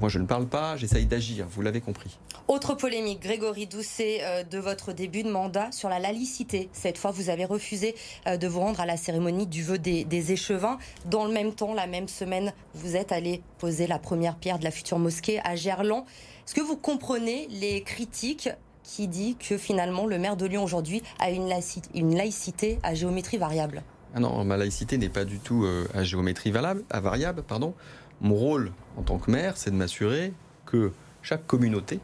Moi, 0.00 0.10
je 0.10 0.18
ne 0.18 0.26
parle 0.26 0.46
pas, 0.46 0.76
j'essaye 0.76 1.06
d'agir, 1.06 1.46
vous 1.48 1.62
l'avez 1.62 1.80
compris. 1.80 2.18
Autre 2.46 2.74
polémique, 2.74 3.22
Grégory 3.22 3.66
Doucet, 3.66 4.18
euh, 4.20 4.42
de 4.42 4.58
votre 4.58 4.92
début 4.92 5.22
de 5.22 5.30
mandat 5.30 5.72
sur 5.72 5.88
la 5.88 5.98
laïcité. 5.98 6.68
Cette 6.74 6.98
fois, 6.98 7.10
vous 7.10 7.30
avez 7.30 7.46
refusé 7.46 7.94
euh, 8.26 8.36
de 8.36 8.46
vous 8.46 8.60
rendre 8.60 8.80
à 8.80 8.84
la 8.84 8.98
cérémonie 8.98 9.46
du 9.46 9.62
vœu 9.62 9.78
des, 9.78 10.32
échevins. 10.32 10.76
Dans 11.06 11.24
le 11.24 11.32
même 11.32 11.54
temps, 11.54 11.72
la 11.72 11.86
même 11.86 12.08
semaine, 12.08 12.52
vous 12.74 12.96
êtes 12.96 13.12
allé 13.12 13.40
poser 13.56 13.86
la 13.86 13.98
première 13.98 14.36
pierre 14.36 14.58
de 14.58 14.64
la 14.64 14.70
future 14.70 14.98
mosquée 14.98 15.40
à 15.42 15.56
Gerland. 15.56 16.04
Est-ce 16.46 16.54
que 16.54 16.60
vous 16.60 16.76
comprenez 16.76 17.46
les 17.48 17.82
critiques 17.82 18.50
qui 18.84 19.08
disent 19.08 19.36
que 19.36 19.58
finalement 19.58 20.06
le 20.06 20.18
maire 20.18 20.36
de 20.36 20.46
Lyon 20.46 20.62
aujourd'hui 20.62 21.02
a 21.18 21.30
une 21.30 21.48
laïcité, 21.48 22.78
à 22.84 22.94
géométrie 22.94 23.38
variable 23.38 23.82
ah 24.16 24.20
non, 24.20 24.44
ma 24.44 24.56
laïcité 24.56 24.96
n'est 24.96 25.08
pas 25.08 25.24
du 25.24 25.40
tout 25.40 25.64
euh, 25.64 25.88
à 25.92 26.04
géométrie 26.04 26.52
à 26.90 27.00
variable. 27.00 27.42
Pardon. 27.42 27.74
Mon 28.20 28.36
rôle 28.36 28.70
en 28.96 29.02
tant 29.02 29.18
que 29.18 29.28
maire, 29.28 29.56
c'est 29.56 29.72
de 29.72 29.76
m'assurer 29.76 30.32
que 30.66 30.92
chaque 31.20 31.44
communauté 31.48 31.98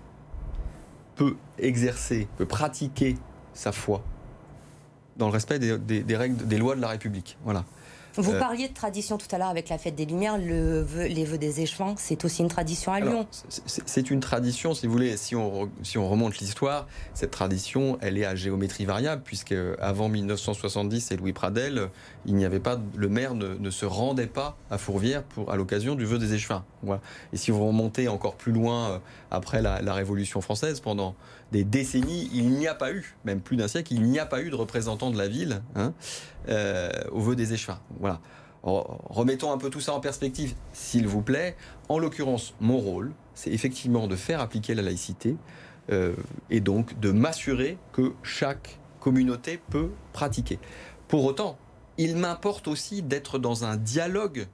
peut 1.15 1.37
exercer, 1.59 2.27
peut 2.37 2.47
pratiquer 2.47 3.17
sa 3.55 3.71
foi 3.71 4.03
dans 5.19 5.27
le 5.27 5.33
respect 5.33 5.61
des, 5.61 6.17
règles, 6.17 6.49
des 6.49 6.59
lois 6.59 6.75
de 6.75 6.81
la 6.81 6.89
République. 6.89 7.39
Voilà. 7.45 7.65
Vous 8.17 8.33
euh, 8.33 8.39
parliez 8.39 8.69
de 8.69 8.75
tradition 8.75 9.19
tout 9.19 9.27
à 9.33 9.39
l'heure 9.39 9.49
avec 9.49 9.69
la 9.69 9.79
fête 9.79 9.95
des 9.95 10.07
Lumières, 10.07 10.39
le 10.39 10.85
les 11.09 11.25
vœux 11.25 11.39
des 11.39 11.61
échevins, 11.61 11.95
c'est 11.97 12.25
aussi 12.25 12.43
une 12.43 12.49
tradition 12.49 12.93
à 12.93 13.01
Lyon. 13.01 13.27
C'est 13.57 14.11
une 14.11 14.21
tradition, 14.21 14.75
si 14.75 14.87
vous 14.87 14.93
voulez, 14.93 15.17
si 15.17 15.37
on, 15.37 15.71
si 15.83 15.99
on 15.99 16.09
remonte 16.09 16.39
l'histoire, 16.39 16.87
cette 17.15 17.31
tradition, 17.31 17.99
elle 18.01 18.19
est 18.19 18.25
à 18.25 18.35
géométrie 18.35 18.85
variable, 18.85 19.23
puisque 19.25 19.55
avant 19.81 20.09
1970 20.09 21.11
et 21.11 21.17
Louis 21.17 21.33
Pradel, 21.33 21.89
il 22.27 22.35
n'y 22.35 22.45
avait 22.45 22.61
pas, 22.61 22.79
le 22.97 23.09
maire 23.09 23.35
ne, 23.35 23.71
se 23.71 23.87
rendait 23.87 24.27
pas 24.27 24.57
à 24.71 24.79
Fourvière 24.79 25.23
pour, 25.23 25.51
à 25.51 25.57
l'occasion 25.57 25.95
du 25.95 26.05
vœu 26.05 26.19
des 26.19 26.35
échevins. 26.35 26.65
Voilà. 26.83 27.01
Et 27.33 27.37
si 27.37 27.51
vous 27.51 27.65
remontez 27.67 28.09
encore 28.09 28.35
plus 28.35 28.53
loin, 28.53 28.91
euh, 28.91 28.99
après 29.31 29.63
la, 29.63 29.81
la 29.81 29.95
Révolution 29.95 30.41
française, 30.41 30.81
pendant 30.81 31.15
des 31.53 31.65
décennies, 31.65 32.31
il 32.33 32.51
n'y 32.51 32.67
a 32.69 32.75
pas 32.75 32.93
eu, 32.93 33.17
même 33.25 33.41
plus 33.41 33.57
d'un 33.57 33.69
siècle, 33.69 33.93
il 33.93 34.03
n'y 34.03 34.19
a 34.19 34.27
pas 34.27 34.43
eu 34.43 34.51
de 34.51 34.55
représentant 34.55 35.11
de 35.11 35.19
la 35.19 35.29
ville 35.29 35.63
hein, 35.75 35.93
euh, 36.49 36.91
au 37.11 37.21
vœu 37.21 37.37
des 37.37 37.53
échevins. 37.53 37.81
Voilà. 37.99 38.21
Remettons 38.63 39.53
un 39.53 39.59
peu 39.59 39.71
tout 39.71 39.81
ça 39.81 39.95
en 39.95 40.01
perspective, 40.01 40.55
s'il 40.73 41.07
vous 41.07 41.23
plaît. 41.23 41.57
En 41.89 41.99
l'occurrence, 41.99 42.55
mon 42.61 42.79
rôle, 42.79 43.13
c'est 43.35 43.51
effectivement 43.51 44.07
de 44.07 44.17
faire 44.17 44.41
appliquer 44.41 44.75
la 44.75 44.83
laïcité 44.83 45.37
euh, 45.91 46.15
et 46.51 46.61
donc 46.61 46.99
de 47.01 47.11
m'assurer 47.11 47.79
que 47.93 48.13
chaque 48.23 48.79
communauté 49.01 49.61
peut 49.71 49.91
pratiquer. 50.13 50.59
Pour 51.09 51.25
autant, 51.25 51.59
il 51.97 52.17
m'importe 52.17 52.69
aussi 52.69 53.03
d'être 53.03 53.39
dans 53.39 53.65
un 53.65 53.77
dialogue 53.77 54.47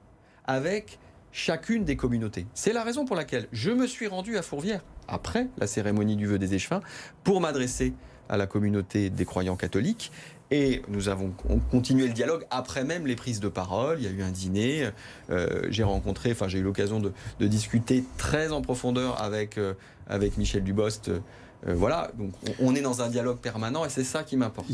avec 0.45 0.99
chacune 1.31 1.83
des 1.83 1.97
communautés. 1.97 2.47
C'est 2.53 2.73
la 2.73 2.83
raison 2.83 3.05
pour 3.05 3.15
laquelle 3.15 3.47
je 3.51 3.71
me 3.71 3.87
suis 3.87 4.07
rendu 4.07 4.37
à 4.37 4.41
Fourvière 4.41 4.81
après 5.07 5.47
la 5.57 5.67
cérémonie 5.67 6.15
du 6.15 6.25
vœu 6.25 6.39
des 6.39 6.53
échevins 6.53 6.81
pour 7.23 7.41
m'adresser 7.41 7.93
à 8.29 8.37
la 8.37 8.47
communauté 8.47 9.09
des 9.09 9.25
croyants 9.25 9.55
catholiques. 9.55 10.11
Et 10.49 10.81
nous 10.87 11.09
avons 11.09 11.33
continué 11.71 12.07
le 12.07 12.13
dialogue 12.13 12.45
après 12.49 12.85
même 12.85 13.05
les 13.05 13.15
prises 13.15 13.41
de 13.41 13.49
parole. 13.49 13.97
Il 13.99 14.05
y 14.05 14.07
a 14.07 14.11
eu 14.11 14.21
un 14.21 14.31
dîner. 14.31 14.89
Euh, 15.29 15.63
j'ai 15.69 15.83
rencontré, 15.83 16.31
enfin 16.31 16.47
j'ai 16.47 16.59
eu 16.59 16.63
l'occasion 16.63 17.01
de, 17.01 17.11
discuter 17.47 18.05
très 18.17 18.51
en 18.53 18.61
profondeur 18.61 19.21
avec, 19.21 19.57
euh, 19.57 19.73
avec 20.07 20.37
Michel 20.37 20.63
Dubost, 20.63 21.09
euh, 21.09 21.19
voilà, 21.65 22.11
donc 22.17 22.31
on, 22.59 22.75
est 22.75 22.81
dans 22.81 23.01
un 23.01 23.09
dialogue 23.09 23.39
permanent 23.39 23.83
et 23.83 23.89
c'est 23.89 24.03
ça 24.03 24.23
qui 24.23 24.37
m'importe. 24.37 24.67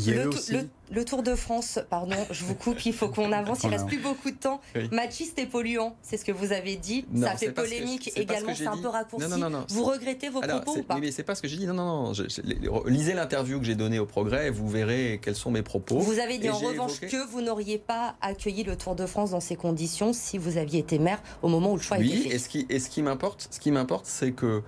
Le, 0.90 1.04
Tour 1.04 1.22
de 1.22 1.34
France, 1.34 1.78
pardon, 1.88 2.16
je 2.30 2.44
vous 2.44 2.54
coupe, 2.54 2.84
il 2.84 2.92
faut 2.92 3.08
qu'on 3.08 3.32
avance, 3.32 3.62
il 3.64 3.70
reste 3.70 3.86
plus 3.86 3.98
beaucoup 3.98 4.30
de 4.30 4.36
temps. 4.36 4.60
Machiste 4.92 5.38
et 5.38 5.46
polluant, 5.46 5.96
c'est 6.02 6.16
ce 6.16 6.24
que 6.24 6.32
vous 6.32 6.52
avez 6.52 6.76
dit. 6.76 7.06
ça 7.20 7.36
fait 7.36 7.50
polémique 7.50 8.12
également, 8.16 8.54
c'est 8.54 8.66
un 8.66 8.76
peu 8.76 8.88
raccourci. 8.88 9.26
vous 9.68 9.84
regrettez 9.84 10.28
vos 10.28 10.40
propos 10.40 10.78
ou 10.78 10.82
pas 10.82 10.98
Mais 10.98 11.10
c'est 11.10 11.22
pas 11.22 11.34
ce 11.34 11.42
que 11.42 11.48
j'ai 11.48 11.56
dit. 11.56 11.66
Non, 11.66 11.74
non, 11.74 12.12
non. 12.12 12.82
lisez 12.86 13.14
l'interview 13.14 13.58
que 13.58 13.64
j'ai 13.64 13.74
donnée 13.74 13.98
au 13.98 14.06
Progrès, 14.06 14.50
vous 14.50 14.68
verrez 14.68 15.20
quels 15.22 15.34
sont 15.34 15.50
mes 15.50 15.62
propos. 15.62 15.98
Vous 15.98 16.18
avez 16.18 16.38
dit 16.38 16.50
en 16.50 16.58
revanche 16.58 17.00
que 17.00 17.26
vous 17.30 17.40
n'auriez 17.40 17.78
pas 17.78 18.16
accueilli 18.20 18.62
le 18.62 18.76
Tour 18.76 18.94
de 18.94 19.06
France 19.06 19.30
dans 19.30 19.40
ces 19.40 19.56
conditions 19.56 20.12
si 20.12 20.38
vous 20.38 20.58
aviez 20.58 20.80
été 20.80 20.98
maire 20.98 21.22
au 21.42 21.48
moment 21.48 21.72
où 21.72 21.76
le 21.76 21.82
choix 21.82 21.96
oui, 21.96 22.08
était 22.08 22.16
fait. 22.16 22.28
Oui, 22.28 22.34
et 22.34 22.38
ce 22.38 22.48
qui, 22.48 22.66
et 22.68 22.78
ce 22.78 22.90
qui 22.90 23.02
m'importe, 23.02 23.48
ce 23.50 23.58
qui 23.58 23.70
m'importe, 23.70 24.06
c'est 24.06 24.32
que 24.32 24.62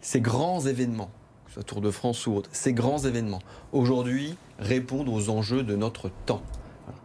ces 0.00 0.20
grands 0.20 0.60
événements 0.60 1.10
soit 1.52 1.62
Tour 1.62 1.82
de 1.82 1.90
France 1.90 2.26
ou 2.26 2.34
autre, 2.34 2.48
ces 2.52 2.72
grands 2.72 3.00
événements, 3.00 3.42
aujourd'hui, 3.72 4.36
répondent 4.58 5.10
aux 5.10 5.28
enjeux 5.28 5.62
de 5.62 5.76
notre 5.76 6.10
temps. 6.24 6.42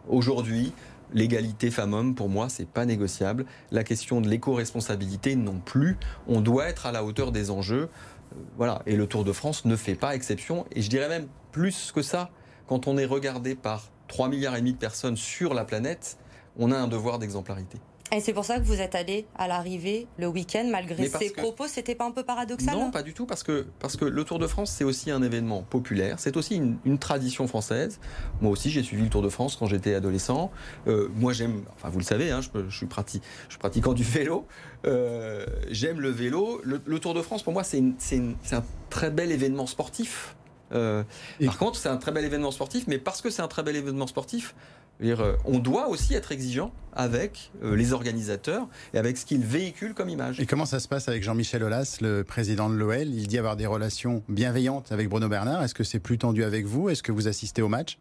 Aujourd'hui, 0.08 0.72
l'égalité 1.12 1.70
femmes-hommes, 1.70 2.14
pour 2.14 2.30
moi, 2.30 2.48
c'est 2.48 2.66
pas 2.66 2.86
négociable. 2.86 3.44
La 3.70 3.84
question 3.84 4.22
de 4.22 4.28
l'éco-responsabilité 4.28 5.36
non 5.36 5.60
plus. 5.62 5.98
On 6.26 6.40
doit 6.40 6.66
être 6.66 6.86
à 6.86 6.92
la 6.92 7.04
hauteur 7.04 7.30
des 7.30 7.50
enjeux. 7.50 7.90
Euh, 8.32 8.36
voilà. 8.56 8.80
Et 8.86 8.96
le 8.96 9.06
Tour 9.06 9.22
de 9.22 9.32
France 9.32 9.66
ne 9.66 9.76
fait 9.76 9.94
pas 9.94 10.14
exception. 10.14 10.64
Et 10.72 10.80
je 10.80 10.88
dirais 10.88 11.10
même 11.10 11.28
plus 11.52 11.92
que 11.92 12.00
ça, 12.00 12.30
quand 12.66 12.86
on 12.88 12.96
est 12.96 13.04
regardé 13.04 13.54
par 13.54 13.90
3 14.06 14.30
milliards 14.30 14.56
et 14.56 14.60
demi 14.60 14.72
de 14.72 14.78
personnes 14.78 15.16
sur 15.18 15.52
la 15.52 15.66
planète, 15.66 16.16
on 16.58 16.72
a 16.72 16.76
un 16.76 16.88
devoir 16.88 17.18
d'exemplarité. 17.18 17.78
Et 18.12 18.20
c'est 18.20 18.32
pour 18.32 18.44
ça 18.44 18.58
que 18.58 18.64
vous 18.64 18.80
êtes 18.80 18.94
allé 18.94 19.26
à 19.36 19.48
l'arrivée 19.48 20.06
le 20.18 20.26
week-end, 20.26 20.66
malgré 20.70 21.08
ces 21.08 21.30
propos. 21.30 21.66
C'était 21.66 21.94
pas 21.94 22.06
un 22.06 22.10
peu 22.10 22.22
paradoxal 22.22 22.74
Non, 22.74 22.90
pas 22.90 23.02
du 23.02 23.12
tout, 23.12 23.26
parce 23.26 23.42
que, 23.42 23.66
parce 23.80 23.96
que 23.96 24.04
le 24.04 24.24
Tour 24.24 24.38
de 24.38 24.46
France, 24.46 24.70
c'est 24.70 24.84
aussi 24.84 25.10
un 25.10 25.22
événement 25.22 25.62
populaire. 25.62 26.18
C'est 26.18 26.36
aussi 26.36 26.56
une, 26.56 26.98
tradition 26.98 27.46
française. 27.46 28.00
Moi 28.40 28.50
aussi, 28.50 28.70
j'ai 28.70 28.82
suivi 28.82 29.02
le 29.02 29.08
Tour 29.08 29.22
de 29.22 29.28
France 29.28 29.56
quand 29.56 29.66
j'étais 29.66 29.94
adolescent. 29.94 30.50
Euh, 30.86 31.08
moi, 31.14 31.32
j'aime, 31.32 31.62
enfin, 31.76 31.90
vous 31.90 31.98
le 31.98 32.04
savez, 32.04 32.30
hein, 32.30 32.40
je, 32.40 32.48
je, 32.68 32.76
suis 32.76 32.86
pratiquant, 32.86 33.24
je 33.46 33.52
suis 33.52 33.58
pratiquant 33.58 33.92
du 33.92 34.02
vélo. 34.02 34.46
Euh, 34.86 35.46
j'aime 35.70 36.00
le 36.00 36.10
vélo. 36.10 36.60
Le, 36.64 36.98
Tour 36.98 37.14
de 37.14 37.22
France, 37.22 37.42
pour 37.42 37.52
moi, 37.52 37.62
c'est 37.64 37.78
un 37.80 38.64
très 38.90 39.10
bel 39.10 39.30
événement 39.30 39.66
sportif. 39.66 40.34
Euh, 40.72 41.02
par 41.44 41.58
contre, 41.58 41.78
c'est 41.78 41.88
un 41.88 41.96
très 41.96 42.12
bel 42.12 42.24
événement 42.24 42.50
sportif, 42.50 42.84
mais 42.86 42.98
parce 42.98 43.22
que 43.22 43.30
c'est 43.30 43.42
un 43.42 43.48
très 43.48 43.62
bel 43.62 43.76
événement 43.76 44.06
sportif, 44.06 44.54
euh, 45.02 45.36
on 45.44 45.58
doit 45.58 45.88
aussi 45.88 46.14
être 46.14 46.32
exigeant 46.32 46.72
avec 46.92 47.52
euh, 47.62 47.76
les 47.76 47.92
organisateurs 47.92 48.66
et 48.92 48.98
avec 48.98 49.16
ce 49.16 49.24
qu'ils 49.24 49.44
véhiculent 49.44 49.94
comme 49.94 50.08
image. 50.08 50.40
Et 50.40 50.46
comment 50.46 50.66
ça 50.66 50.80
se 50.80 50.88
passe 50.88 51.08
avec 51.08 51.22
Jean-Michel 51.22 51.62
Aulas, 51.62 51.98
le 52.00 52.24
président 52.24 52.68
de 52.68 52.74
l'OL 52.74 53.06
Il 53.08 53.28
dit 53.28 53.38
avoir 53.38 53.56
des 53.56 53.66
relations 53.66 54.22
bienveillantes 54.28 54.90
avec 54.90 55.08
Bruno 55.08 55.28
Bernard. 55.28 55.62
Est-ce 55.62 55.74
que 55.74 55.84
c'est 55.84 56.00
plus 56.00 56.18
tendu 56.18 56.42
avec 56.42 56.66
vous? 56.66 56.88
Est-ce 56.88 57.02
que 57.02 57.12
vous 57.12 57.28
assistez 57.28 57.62
au 57.62 57.68
match? 57.68 57.98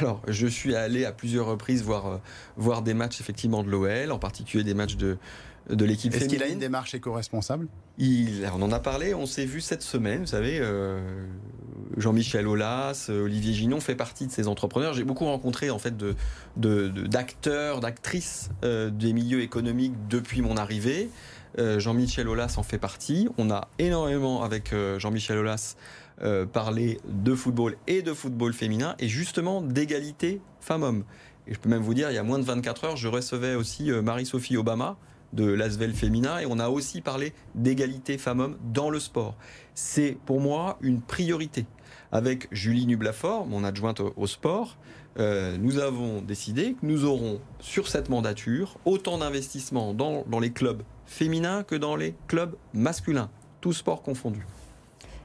Alors, 0.00 0.22
je 0.28 0.46
suis 0.46 0.76
allé 0.76 1.06
à 1.06 1.12
plusieurs 1.12 1.46
reprises 1.46 1.82
voir, 1.82 2.20
voir 2.56 2.82
des 2.82 2.94
matchs 2.94 3.20
effectivement 3.20 3.64
de 3.64 3.70
l'OL, 3.70 4.12
en 4.12 4.18
particulier 4.18 4.62
des 4.62 4.74
matchs 4.74 4.96
de, 4.96 5.16
de 5.68 5.84
l'équipe 5.84 6.14
Est-ce 6.14 6.28
qu'il 6.28 6.42
a 6.42 6.48
une 6.48 6.58
démarche 6.58 6.94
éco-responsable? 6.94 7.68
On 8.00 8.62
en 8.62 8.72
a 8.72 8.80
parlé, 8.80 9.14
on 9.14 9.26
s'est 9.26 9.44
vu 9.44 9.60
cette 9.60 9.82
semaine, 9.82 10.20
vous 10.20 10.26
savez, 10.26 10.58
euh, 10.60 11.00
Jean-Michel 11.96 12.46
Aulas, 12.46 13.06
euh, 13.10 13.24
Olivier 13.24 13.52
Ginon 13.52 13.80
fait 13.80 13.94
partie 13.94 14.26
de 14.26 14.32
ces 14.32 14.48
entrepreneurs. 14.48 14.94
J'ai 14.94 15.04
beaucoup 15.04 15.24
rencontré 15.24 15.70
en 15.70 15.78
fait 15.78 15.96
de, 15.96 16.14
d'acteurs, 16.56 17.80
d'actrices 17.80 18.50
euh, 18.64 18.90
des 18.90 19.12
milieux 19.12 19.42
économiques 19.42 19.94
depuis 20.08 20.42
mon 20.42 20.56
arrivée. 20.56 21.10
Jean-Michel 21.56 22.28
Aulas 22.28 22.54
en 22.56 22.62
fait 22.62 22.78
partie. 22.78 23.28
On 23.36 23.50
a 23.50 23.68
énormément 23.80 24.44
avec 24.44 24.72
Jean-Michel 24.98 25.38
Aulas 25.38 25.74
parlé 26.52 27.00
de 27.08 27.34
football 27.34 27.76
et 27.88 28.02
de 28.02 28.12
football 28.12 28.52
féminin 28.52 28.94
et 29.00 29.08
justement 29.08 29.60
d'égalité 29.60 30.40
femmes-hommes. 30.60 31.02
Et 31.48 31.54
je 31.54 31.58
peux 31.58 31.68
même 31.68 31.82
vous 31.82 31.94
dire, 31.94 32.12
il 32.12 32.14
y 32.14 32.18
a 32.18 32.22
moins 32.22 32.38
de 32.38 32.44
24 32.44 32.84
heures, 32.84 32.96
je 32.96 33.08
recevais 33.08 33.56
aussi 33.56 33.90
Marie-Sophie 33.90 34.56
Obama, 34.56 34.98
de 35.32 35.44
l'Asvel 35.44 35.92
féminin 35.94 36.38
et 36.38 36.46
on 36.46 36.58
a 36.58 36.68
aussi 36.68 37.00
parlé 37.00 37.32
d'égalité 37.54 38.18
femmes-hommes 38.18 38.56
dans 38.72 38.90
le 38.90 39.00
sport. 39.00 39.34
C'est 39.74 40.16
pour 40.26 40.40
moi 40.40 40.78
une 40.80 41.00
priorité. 41.00 41.66
Avec 42.12 42.48
Julie 42.52 42.86
Nublafort, 42.86 43.46
mon 43.46 43.64
adjointe 43.64 44.00
au, 44.00 44.26
sport, 44.26 44.78
euh, 45.18 45.56
nous 45.58 45.78
avons 45.78 46.22
décidé 46.22 46.72
que 46.72 46.86
nous 46.86 47.04
aurons 47.04 47.40
sur 47.60 47.88
cette 47.88 48.08
mandature 48.08 48.78
autant 48.84 49.18
d'investissements 49.18 49.92
dans, 49.92 50.24
dans 50.26 50.40
les 50.40 50.50
clubs 50.50 50.82
féminins 51.06 51.64
que 51.64 51.74
dans 51.74 51.96
les 51.96 52.14
clubs 52.26 52.54
masculins, 52.72 53.30
tous 53.60 53.74
sports 53.74 54.02
confondus. 54.02 54.46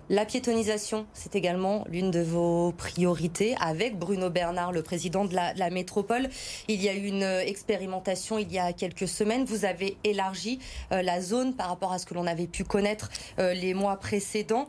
La 0.09 0.25
piétonisation, 0.25 1.05
c'est 1.13 1.35
également 1.35 1.85
l'une 1.89 2.11
de 2.11 2.21
vos 2.21 2.73
priorités 2.73 3.55
avec 3.61 3.97
Bruno 3.97 4.29
Bernard, 4.29 4.73
le 4.73 4.83
président 4.83 5.23
de 5.23 5.33
la, 5.33 5.69
métropole. 5.69 6.29
Il 6.67 6.81
y 6.81 6.89
a 6.89 6.93
eu 6.93 7.05
une 7.05 7.23
euh, 7.23 7.39
expérimentation 7.39 8.37
il 8.37 8.51
y 8.51 8.59
a 8.59 8.73
quelques 8.73 9.07
semaines. 9.07 9.45
Vous 9.45 9.63
avez 9.63 9.97
élargi 10.03 10.59
euh, 10.91 11.01
la 11.01 11.21
zone 11.21 11.55
par 11.55 11.69
rapport 11.69 11.93
à 11.93 11.99
ce 11.99 12.05
que 12.05 12.13
l'on 12.13 12.27
avait 12.27 12.47
pu 12.47 12.65
connaître 12.65 13.09
euh, 13.39 13.53
les 13.53 13.73
mois 13.73 13.95
précédents. 13.95 14.67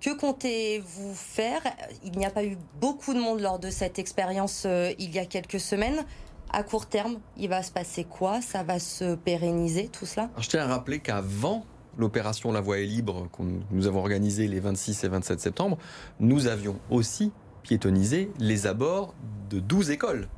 Que 0.00 0.10
comptez-vous 0.10 1.14
faire? 1.14 1.62
Il 2.02 2.18
n'y 2.18 2.26
a 2.26 2.30
pas 2.30 2.44
eu 2.44 2.58
beaucoup 2.80 3.14
de 3.14 3.20
monde 3.20 3.40
lors 3.40 3.60
de 3.60 3.70
cette 3.70 3.98
expérience 3.98 4.66
il 4.98 5.14
y 5.14 5.18
a 5.18 5.24
quelques 5.24 5.60
semaines. 5.60 6.04
À 6.52 6.62
court 6.62 6.86
terme, 6.86 7.20
il 7.38 7.48
va 7.48 7.62
se 7.62 7.70
passer 7.70 8.04
quoi? 8.04 8.42
Ça 8.42 8.62
va 8.64 8.78
se 8.78 9.14
pérenniser, 9.14 9.88
tout 9.88 10.04
cela? 10.04 10.28
Je 10.38 10.48
tiens 10.48 10.62
à 10.62 10.66
rappeler 10.66 11.00
qu'avant 11.00 11.64
l'opération 11.98 12.52
La 12.52 12.60
Voie 12.60 12.78
est 12.78 12.86
libre 12.86 13.28
que 13.36 13.42
nous 13.70 13.86
avons 13.86 14.00
organisée 14.00 14.48
les 14.48 14.60
26 14.60 15.04
et 15.04 15.08
27 15.08 15.40
septembre, 15.40 15.78
nous 16.20 16.46
avions 16.46 16.78
aussi 16.90 17.32
piétonisé 17.62 18.30
les 18.38 18.66
abords 18.66 19.14
de 19.50 19.60
12 19.60 19.90
écoles. 19.90 20.28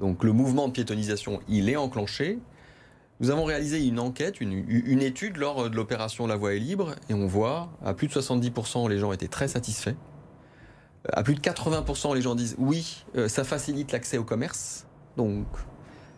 Donc 0.00 0.24
le 0.24 0.32
mouvement 0.32 0.68
de 0.68 0.72
piétonisation, 0.72 1.40
il 1.48 1.68
est 1.68 1.76
enclenché. 1.76 2.38
Nous 3.20 3.30
avons 3.30 3.44
réalisé 3.44 3.86
une 3.86 3.98
enquête, 3.98 4.40
une, 4.40 5.00
étude 5.00 5.38
lors 5.38 5.70
de 5.70 5.74
l'opération 5.74 6.26
La 6.26 6.36
Voie 6.36 6.54
est 6.54 6.58
libre, 6.58 6.94
et 7.08 7.14
on 7.14 7.26
voit 7.26 7.70
à 7.84 7.94
plus 7.94 8.08
de 8.08 8.12
70% 8.12 8.90
les 8.90 8.98
gens 8.98 9.12
étaient 9.12 9.28
très 9.28 9.48
satisfaits. 9.48 9.94
À 11.12 11.22
plus 11.22 11.34
de 11.34 11.40
80% 11.40 12.14
les 12.14 12.20
gens 12.20 12.34
disent 12.34 12.56
oui, 12.58 13.04
euh, 13.16 13.28
ça 13.28 13.44
facilite 13.44 13.92
l'accès 13.92 14.18
au 14.18 14.24
commerce. 14.24 14.86
Donc 15.16 15.46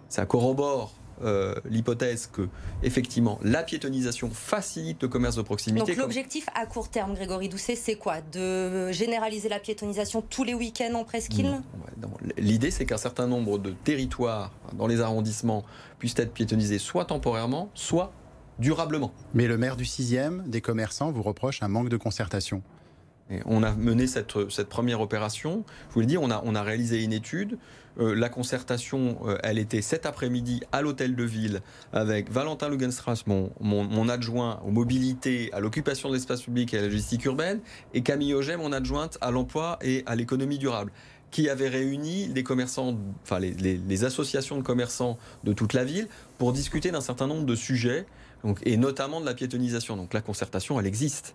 ça 0.09 0.26
corrobore 0.26 0.97
euh, 1.22 1.54
l'hypothèse 1.68 2.28
que 2.33 2.48
effectivement 2.83 3.38
la 3.42 3.62
piétonisation 3.62 4.31
facilite 4.31 5.02
le 5.02 5.09
commerce 5.09 5.37
de 5.37 5.42
proximité. 5.42 5.92
Donc 5.92 5.96
l'objectif 5.96 6.46
à 6.54 6.66
court 6.66 6.88
terme, 6.88 7.14
Grégory 7.14 7.48
Doucet, 7.48 7.76
c'est 7.76 7.96
quoi? 7.96 8.20
De 8.20 8.92
généraliser 8.92 9.48
la 9.48 9.59
piétonisation 9.59 10.22
tous 10.22 10.44
les 10.44 10.54
week-ends 10.54 10.94
en 10.94 11.04
presqu'île? 11.04 11.61
L'idée, 12.37 12.70
c'est 12.70 12.87
qu'un 12.87 12.98
certain 12.98 13.26
nombre 13.26 13.59
de 13.59 13.70
territoires 13.70 14.52
dans 14.74 14.87
les 14.87 15.00
arrondissements 15.00 15.64
puissent 15.98 16.18
être 16.18 16.33
piétonisés 16.33 16.78
soit 16.78 17.04
temporairement, 17.04 17.70
soit 17.74 18.12
durablement. 18.59 19.12
Mais 19.35 19.46
le 19.46 19.57
maire 19.57 19.76
du 19.76 19.85
6e, 19.85 20.48
des 20.48 20.61
commerçants, 20.61 21.12
vous 21.12 21.22
reproche 21.22 21.62
un 21.62 21.68
manque 21.68 21.88
de 21.88 21.96
concertation. 21.96 22.62
On 23.45 23.62
a 23.62 23.73
mené 23.75 24.07
cette, 24.07 24.33
première 24.69 25.01
opération. 25.01 25.64
Je 25.88 25.95
vous 25.95 26.01
le 26.01 26.07
dis, 26.07 26.19
on 26.19 26.31
a, 26.31 26.62
réalisé 26.62 27.03
une 27.03 27.12
étude 27.12 27.59
euh, 28.01 28.14
la 28.14 28.29
concertation, 28.29 29.19
euh, 29.27 29.38
elle 29.43 29.59
était 29.59 29.83
cet 29.83 30.07
après-midi 30.07 30.61
à 30.71 30.83
l'hôtel 30.83 31.17
de 31.17 31.25
ville 31.25 31.62
avec 31.93 32.31
Valentin 32.31 32.69
Lugenstrass, 32.69 33.25
mon, 33.27 34.09
adjoint 34.09 34.61
aux 34.64 34.71
mobilités, 34.71 35.51
à 35.53 35.59
l'occupation 35.59 36.09
de 36.09 36.14
l'espace 36.14 36.43
public 36.43 36.75
et 36.75 36.79
à 36.79 36.83
la 36.83 36.87
logistique 36.87 37.25
urbaine, 37.25 37.61
et 37.95 38.03
Camille 38.03 38.35
Auget, 38.35 38.57
mon 38.57 38.73
adjointe 38.73 39.19
à 39.21 39.33
l'emploi 39.33 39.79
et 39.83 40.05
à 40.07 40.14
l'économie 40.14 40.59
durable 40.59 40.93
qui 41.31 41.51
avait 41.51 41.69
réuni 41.69 42.33
les 42.33 44.05
associations 44.05 44.57
de 44.57 44.62
commerçants 44.62 45.19
de 45.45 45.53
toute 45.53 45.75
la 45.75 45.85
ville 45.85 46.09
pour 46.38 46.55
discuter 46.55 46.91
d'un 46.91 47.03
certain 47.03 47.27
nombre 47.27 47.45
de 47.45 47.55
sujets, 47.55 48.07
et 48.62 48.77
notamment 48.77 49.21
de 49.21 49.27
la 49.27 49.35
piétonisation. 49.35 49.97
Donc 49.97 50.14
la 50.14 50.21
concertation, 50.21 50.79
elle 50.81 50.87
existe. 50.87 51.35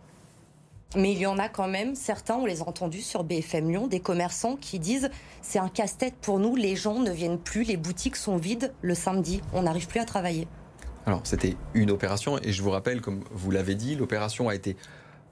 Mais 0.95 1.13
il 1.13 1.17
y 1.17 1.25
en 1.25 1.39
a 1.39 1.49
quand 1.49 1.67
même, 1.67 1.95
certains, 1.95 2.35
on 2.35 2.45
les 2.45 2.61
a 2.61 2.67
entendus 2.67 3.01
sur 3.01 3.23
BFM 3.23 3.69
Lyon, 3.69 3.87
des 3.87 3.99
commerçants 3.99 4.55
qui 4.55 4.77
disent 4.77 5.09
c'est 5.41 5.57
un 5.57 5.69
casse-tête 5.69 6.13
pour 6.21 6.37
nous, 6.39 6.55
les 6.55 6.75
gens 6.75 6.99
ne 6.99 7.11
viennent 7.11 7.39
plus, 7.39 7.63
les 7.63 7.77
boutiques 7.77 8.15
sont 8.15 8.37
vides 8.37 8.71
le 8.81 8.93
samedi, 8.93 9.41
on 9.53 9.63
n'arrive 9.63 9.87
plus 9.87 9.99
à 9.99 10.05
travailler. 10.05 10.47
Alors 11.05 11.21
c'était 11.23 11.57
une 11.73 11.89
opération 11.89 12.37
et 12.41 12.51
je 12.51 12.61
vous 12.61 12.69
rappelle, 12.69 13.01
comme 13.01 13.23
vous 13.31 13.49
l'avez 13.49 13.75
dit, 13.75 13.95
l'opération 13.95 14.49
a 14.49 14.55
été 14.55 14.77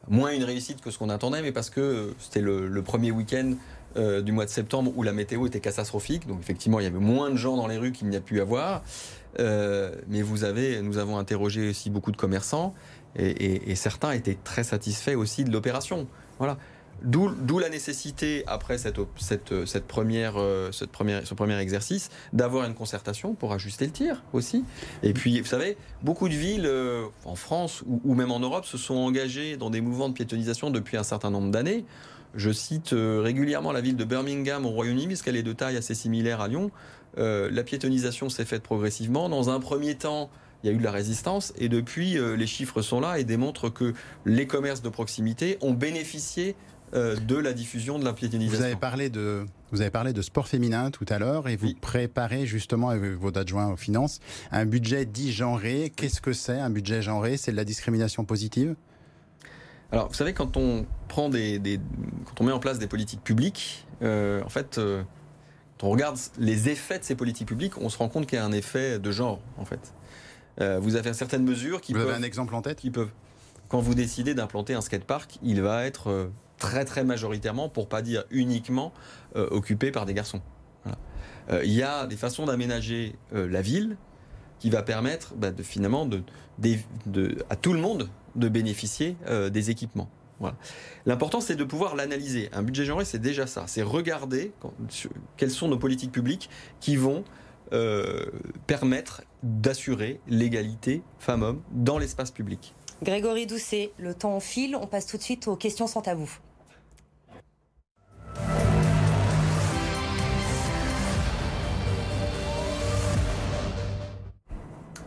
moins 0.09 0.31
une 0.31 0.43
réussite 0.43 0.81
que 0.81 0.89
ce 0.89 0.97
qu'on 0.97 1.09
attendait, 1.09 1.41
mais 1.41 1.51
parce 1.51 1.69
que 1.69 2.15
c'était 2.19 2.41
le, 2.41 2.81
premier 2.81 3.11
week-end 3.11 3.53
euh, 3.97 4.21
du 4.21 4.31
mois 4.31 4.45
de 4.45 4.49
septembre 4.49 4.91
où 4.95 5.03
la 5.03 5.13
météo 5.13 5.45
était 5.45 5.59
catastrophique, 5.59 6.27
donc 6.27 6.39
effectivement 6.39 6.79
il 6.79 6.83
y 6.83 6.87
avait 6.87 6.97
moins 6.97 7.29
de 7.29 7.35
gens 7.35 7.55
dans 7.55 7.67
les 7.67 7.77
rues 7.77 7.91
qu'il 7.91 8.07
n'y 8.07 8.15
a 8.15 8.21
pu 8.21 8.41
avoir. 8.41 8.83
Euh, 9.39 9.95
mais 10.07 10.21
vous 10.21 10.43
avez, 10.43 10.81
nous 10.81 10.97
avons 10.97 11.17
interrogé 11.17 11.69
aussi 11.69 11.89
beaucoup 11.89 12.11
de 12.11 12.17
commerçants 12.17 12.73
et, 13.15 13.75
certains 13.75 14.11
étaient 14.11 14.37
très 14.41 14.63
satisfaits 14.63 15.15
aussi 15.15 15.43
de 15.43 15.51
l'opération. 15.51 16.07
Voilà. 16.37 16.57
D'où 17.03 17.57
la 17.57 17.69
nécessité, 17.69 18.43
après 18.45 18.77
euh, 18.85 19.65
cette 19.65 19.87
première, 19.87 20.35
ce 20.71 20.85
premier 20.85 21.57
exercice, 21.57 22.09
d'avoir 22.31 22.65
une 22.65 22.75
concertation 22.75 23.33
pour 23.33 23.53
ajuster 23.53 23.85
le 23.85 23.91
tir 23.91 24.23
aussi. 24.33 24.63
Et 25.01 25.13
puis, 25.13 25.41
vous 25.41 25.47
savez, 25.47 25.77
beaucoup 26.03 26.29
de 26.29 26.35
villes 26.35 26.67
euh, 26.67 27.07
en 27.25 27.35
France 27.35 27.83
ou, 27.87 28.13
même 28.13 28.31
en 28.31 28.39
Europe 28.39 28.65
se 28.65 28.77
sont 28.77 28.95
engagées 28.95 29.57
dans 29.57 29.71
des 29.71 29.81
mouvements 29.81 30.09
de 30.09 30.13
piétonisation 30.13 30.69
depuis 30.69 30.95
un 30.95 31.03
certain 31.03 31.31
nombre 31.31 31.49
d'années. 31.49 31.85
Je 32.35 32.51
cite 32.51 32.91
régulièrement 32.93 33.73
la 33.73 33.81
ville 33.81 33.97
de 33.97 34.05
Birmingham 34.05 34.65
au 34.65 34.69
Royaume-Uni, 34.69 35.07
puisqu'elle 35.07 35.35
est 35.35 35.43
de 35.43 35.51
taille 35.51 35.75
assez 35.75 35.95
similaire 35.95 36.39
à 36.39 36.47
Lyon. 36.47 36.71
La 37.17 37.63
piétonisation 37.63 38.29
s'est 38.29 38.45
faite 38.45 38.63
progressivement. 38.63 39.29
Dans 39.29 39.49
un 39.49 39.59
premier 39.59 39.95
temps, 39.95 40.29
il 40.63 40.67
y 40.67 40.69
a 40.69 40.73
eu 40.73 40.77
de 40.77 40.83
la 40.83 40.91
résistance 40.91 41.53
et 41.57 41.69
depuis, 41.69 42.17
euh, 42.17 42.35
les 42.35 42.47
chiffres 42.47 42.81
sont 42.81 42.99
là 42.99 43.19
et 43.19 43.23
démontrent 43.23 43.69
que 43.69 43.93
les 44.25 44.47
commerces 44.47 44.81
de 44.81 44.89
proximité 44.89 45.57
ont 45.61 45.73
bénéficié 45.73 46.55
euh, 46.93 47.15
de 47.15 47.35
la 47.35 47.53
diffusion 47.53 47.97
de 47.97 48.05
la 48.05 48.13
piétonisation. 48.13 48.59
Vous 48.59 48.65
avez 48.65 48.75
parlé 48.75 49.09
de, 49.09 49.45
vous 49.71 49.81
avez 49.81 49.89
parlé 49.89 50.13
de 50.13 50.21
sport 50.21 50.47
féminin 50.47 50.91
tout 50.91 51.05
à 51.09 51.19
l'heure 51.19 51.47
et 51.47 51.55
vous 51.55 51.73
préparez 51.79 52.45
justement 52.45 52.89
avec 52.89 53.13
votre 53.13 53.39
adjoint 53.39 53.71
aux 53.71 53.77
finances 53.77 54.19
un 54.51 54.65
budget 54.65 55.05
dit 55.05 55.31
genré. 55.31 55.91
Qu'est-ce 55.95 56.21
que 56.21 56.33
c'est 56.33 56.59
un 56.59 56.69
budget 56.69 57.01
genré? 57.01 57.37
C'est 57.37 57.51
de 57.51 57.57
la 57.57 57.65
discrimination 57.65 58.25
positive? 58.25 58.75
Alors, 59.91 60.07
vous 60.07 60.13
savez, 60.13 60.33
quand 60.33 60.55
on 60.57 60.85
prend 61.09 61.29
des, 61.29 61.59
quand 62.25 62.41
on 62.41 62.43
met 62.45 62.53
en 62.53 62.59
place 62.59 62.79
des 62.79 62.87
politiques 62.87 63.23
publiques, 63.23 63.85
euh, 64.01 64.41
en 64.45 64.49
fait, 64.49 64.79
quand 65.81 65.87
on 65.87 65.91
regarde 65.91 66.19
les 66.37 66.69
effets 66.69 66.99
de 66.99 67.03
ces 67.03 67.15
politiques 67.15 67.47
publiques, 67.47 67.79
on 67.79 67.89
se 67.89 67.97
rend 67.97 68.07
compte 68.07 68.27
qu'il 68.27 68.37
y 68.37 68.39
a 68.39 68.45
un 68.45 68.51
effet 68.51 68.99
de 68.99 69.11
genre, 69.11 69.39
en 69.57 69.65
fait. 69.65 69.95
Euh, 70.59 70.77
vous 70.79 70.95
avez 70.95 71.11
certaines 71.13 71.43
mesures 71.43 71.81
qui 71.81 71.93
vous 71.93 71.99
peuvent. 71.99 72.09
Avez 72.09 72.19
un 72.19 72.23
exemple 72.23 72.53
en 72.53 72.61
tête? 72.61 72.77
Qui 72.77 72.91
peuvent. 72.91 73.09
Quand 73.67 73.79
vous 73.79 73.95
décidez 73.95 74.35
d'implanter 74.35 74.75
un 74.75 74.81
skatepark, 74.81 75.39
il 75.41 75.63
va 75.63 75.83
être 75.85 76.11
euh, 76.11 76.27
très 76.59 76.85
très 76.85 77.03
majoritairement, 77.03 77.67
pour 77.67 77.89
pas 77.89 78.03
dire 78.03 78.25
uniquement, 78.29 78.93
euh, 79.35 79.47
occupé 79.49 79.89
par 79.89 80.05
des 80.05 80.13
garçons. 80.13 80.41
il 81.63 81.73
y 81.73 81.81
a 81.81 82.05
des 82.05 82.15
façons 82.15 82.45
d'aménager 82.45 83.15
la 83.31 83.61
ville 83.63 83.97
qui 84.59 84.69
va 84.69 84.83
permettre 84.83 85.33
bah, 85.33 85.49
de, 85.49 85.63
finalement 85.63 86.05
de, 86.05 86.23
à 87.49 87.55
tout 87.55 87.73
le 87.73 87.79
monde 87.79 88.07
de 88.35 88.47
bénéficier 88.49 89.17
des 89.51 89.69
équipements. 89.71 90.09
L'important, 91.05 91.41
c'est 91.41 91.55
de 91.55 91.63
pouvoir 91.63 91.95
l'analyser. 91.95 92.49
Un 92.53 92.63
budget 92.63 92.85
genré, 92.85 93.05
c'est 93.05 93.19
déjà 93.19 93.47
ça. 93.47 93.65
C'est 93.67 93.81
regarder 93.81 94.51
quelles 95.37 95.51
sont 95.51 95.67
nos 95.67 95.77
politiques 95.77 96.11
publiques 96.11 96.49
qui 96.79 96.95
vont 96.95 97.23
euh, 97.73 98.25
permettre 98.67 99.23
d'assurer 99.43 100.19
l'égalité 100.27 101.01
femmes-hommes 101.19 101.61
dans 101.71 101.97
l'espace 101.97 102.31
public. 102.31 102.73
Grégory 103.03 103.47
Doucet, 103.47 103.91
le 103.97 104.13
temps 104.13 104.39
file. 104.39 104.75
On 104.75 104.87
passe 104.87 105.07
tout 105.07 105.17
de 105.17 105.23
suite 105.23 105.47
aux 105.47 105.55
questions 105.55 105.87
sans 105.87 106.01
tabou. 106.01 106.29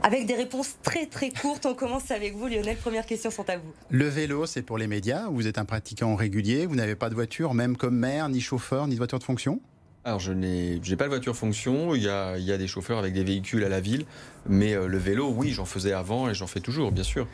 Avec 0.05 0.27
des 0.27 0.35
réponses 0.35 0.77
très 0.83 1.07
très 1.07 1.31
courtes, 1.31 1.65
on 1.65 1.73
commence 1.73 2.11
avec 2.11 2.37
vous 2.37 2.47
Lionel. 2.47 2.77
Première 2.77 3.07
question 3.07 3.31
sans 3.31 3.43
tabou. 3.43 3.73
Le 3.89 4.07
vélo, 4.07 4.45
c'est 4.45 4.61
pour 4.61 4.77
les 4.77 4.87
médias? 4.87 5.31
Vous 5.31 5.47
êtes 5.47 5.57
un 5.57 5.65
pratiquant 5.65 6.15
régulier. 6.15 6.67
Vous 6.67 6.75
n'avez 6.75 6.95
pas 6.95 7.09
de 7.09 7.15
voiture, 7.15 7.55
même 7.55 7.75
comme 7.79 7.97
maire, 7.97 8.29
ni 8.29 8.43
chauffeur, 8.43 8.87
ni 8.87 8.97
de 8.97 8.99
voiture 8.99 9.19
de 9.19 9.25
fonction? 9.25 9.63
Alors 10.05 10.21
je 10.21 10.35
n'ai 10.35 10.79
pas 10.99 11.05
de 11.05 11.09
voiture 11.09 11.35
fonction, 11.35 11.95
il 11.95 12.03
y, 12.03 12.11
a, 12.11 12.37
il 12.37 12.45
y 12.45 12.53
a 12.53 12.59
des 12.59 12.69
chauffeurs 12.69 12.99
avec 12.99 13.15
des 13.15 13.25
véhicules 13.25 13.65
à 13.65 13.71
la 13.71 13.81
ville, 13.81 14.05
mais 14.47 14.75
euh, 14.75 14.89
le 14.89 14.99
vélo, 14.99 15.33
oui, 15.35 15.53
j'en 15.53 15.65
faisais 15.65 15.95
avant 15.95 16.29
et 16.29 16.35
j'en 16.35 16.47
fais 16.47 16.61
toujours, 16.61 16.93
bien 16.93 17.03
sûr. 17.03 17.27